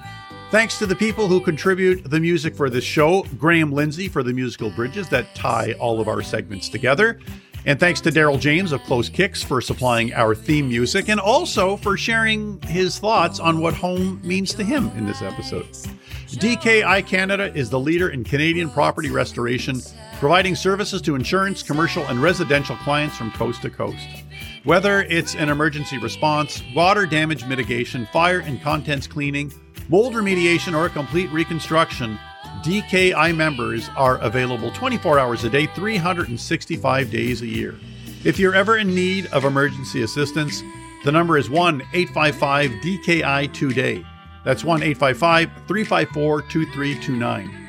Thanks 0.50 0.76
to 0.80 0.86
the 0.86 0.96
people 0.96 1.28
who 1.28 1.40
contribute 1.40 2.10
the 2.10 2.18
music 2.18 2.56
for 2.56 2.68
this 2.68 2.82
show 2.82 3.22
Graham 3.38 3.70
Lindsay 3.70 4.08
for 4.08 4.24
the 4.24 4.32
musical 4.32 4.70
bridges 4.70 5.08
that 5.10 5.32
tie 5.36 5.74
all 5.74 6.00
of 6.00 6.08
our 6.08 6.20
segments 6.20 6.68
together. 6.68 7.20
And 7.66 7.80
thanks 7.80 8.02
to 8.02 8.10
Daryl 8.10 8.38
James 8.38 8.72
of 8.72 8.82
Close 8.82 9.08
Kicks 9.08 9.42
for 9.42 9.62
supplying 9.62 10.12
our 10.12 10.34
theme 10.34 10.68
music 10.68 11.08
and 11.08 11.18
also 11.18 11.78
for 11.78 11.96
sharing 11.96 12.60
his 12.62 12.98
thoughts 12.98 13.40
on 13.40 13.58
what 13.58 13.72
home 13.72 14.20
means 14.22 14.52
to 14.54 14.64
him 14.64 14.90
in 14.96 15.06
this 15.06 15.22
episode. 15.22 15.66
DKI 16.28 17.06
Canada 17.06 17.50
is 17.54 17.70
the 17.70 17.80
leader 17.80 18.10
in 18.10 18.22
Canadian 18.22 18.68
property 18.68 19.10
restoration, 19.10 19.80
providing 20.18 20.54
services 20.54 21.00
to 21.02 21.14
insurance, 21.14 21.62
commercial, 21.62 22.04
and 22.08 22.20
residential 22.20 22.76
clients 22.76 23.16
from 23.16 23.30
coast 23.30 23.62
to 23.62 23.70
coast. 23.70 24.08
Whether 24.64 25.02
it's 25.02 25.34
an 25.34 25.48
emergency 25.48 25.96
response, 25.96 26.62
water 26.74 27.06
damage 27.06 27.46
mitigation, 27.46 28.06
fire 28.12 28.40
and 28.40 28.60
contents 28.60 29.06
cleaning, 29.06 29.52
mold 29.88 30.12
remediation, 30.12 30.76
or 30.76 30.84
a 30.84 30.90
complete 30.90 31.30
reconstruction, 31.30 32.18
DKI 32.64 33.36
members 33.36 33.90
are 33.94 34.16
available 34.18 34.70
24 34.70 35.18
hours 35.18 35.44
a 35.44 35.50
day, 35.50 35.66
365 35.66 37.10
days 37.10 37.42
a 37.42 37.46
year. 37.46 37.74
If 38.24 38.38
you're 38.38 38.54
ever 38.54 38.78
in 38.78 38.94
need 38.94 39.26
of 39.26 39.44
emergency 39.44 40.02
assistance, 40.02 40.62
the 41.04 41.12
number 41.12 41.36
is 41.36 41.50
1 41.50 41.82
855 41.92 42.70
DKI 42.70 43.52
Today. 43.52 44.02
That's 44.46 44.64
1 44.64 44.82
855 44.82 45.50
354 45.68 46.40
2329. 46.40 47.64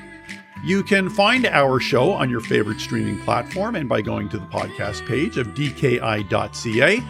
You 0.63 0.81
can 0.81 1.09
find 1.09 1.45
our 1.45 1.81
show 1.81 2.11
on 2.11 2.29
your 2.29 2.39
favorite 2.39 2.79
streaming 2.79 3.19
platform 3.23 3.75
and 3.75 3.89
by 3.89 4.01
going 4.01 4.29
to 4.29 4.37
the 4.37 4.45
podcast 4.45 5.05
page 5.05 5.37
of 5.37 5.47
dki.ca. 5.47 7.03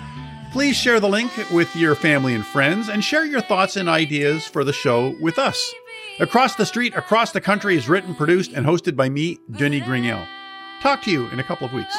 Please 0.52 0.76
share 0.76 1.00
the 1.00 1.08
link 1.08 1.32
with 1.52 1.76
your 1.76 1.93
family 1.93 2.34
and 2.34 2.45
friends 2.45 2.89
and 2.89 3.04
share 3.04 3.26
your 3.26 3.41
thoughts 3.41 3.76
and 3.76 3.88
ideas 3.88 4.48
for 4.48 4.63
the 4.63 4.74
show 4.74 5.15
with 5.19 5.38
us. 5.38 5.71
Across 6.17 6.56
the 6.56 6.65
Street, 6.65 6.95
Across 6.95 7.34
the 7.34 7.41
Country 7.41 7.75
is 7.75 7.89
written, 7.89 8.15
produced, 8.15 8.54
and 8.54 8.65
hosted 8.65 8.95
by 8.95 9.10
me, 9.10 9.38
Denis 9.51 9.84
Grignon. 9.84 10.25
Talk 10.82 11.01
to 11.01 11.12
you 11.12 11.28
in 11.28 11.39
a 11.41 11.43
couple 11.43 11.67
of 11.67 11.73
weeks. 11.73 11.93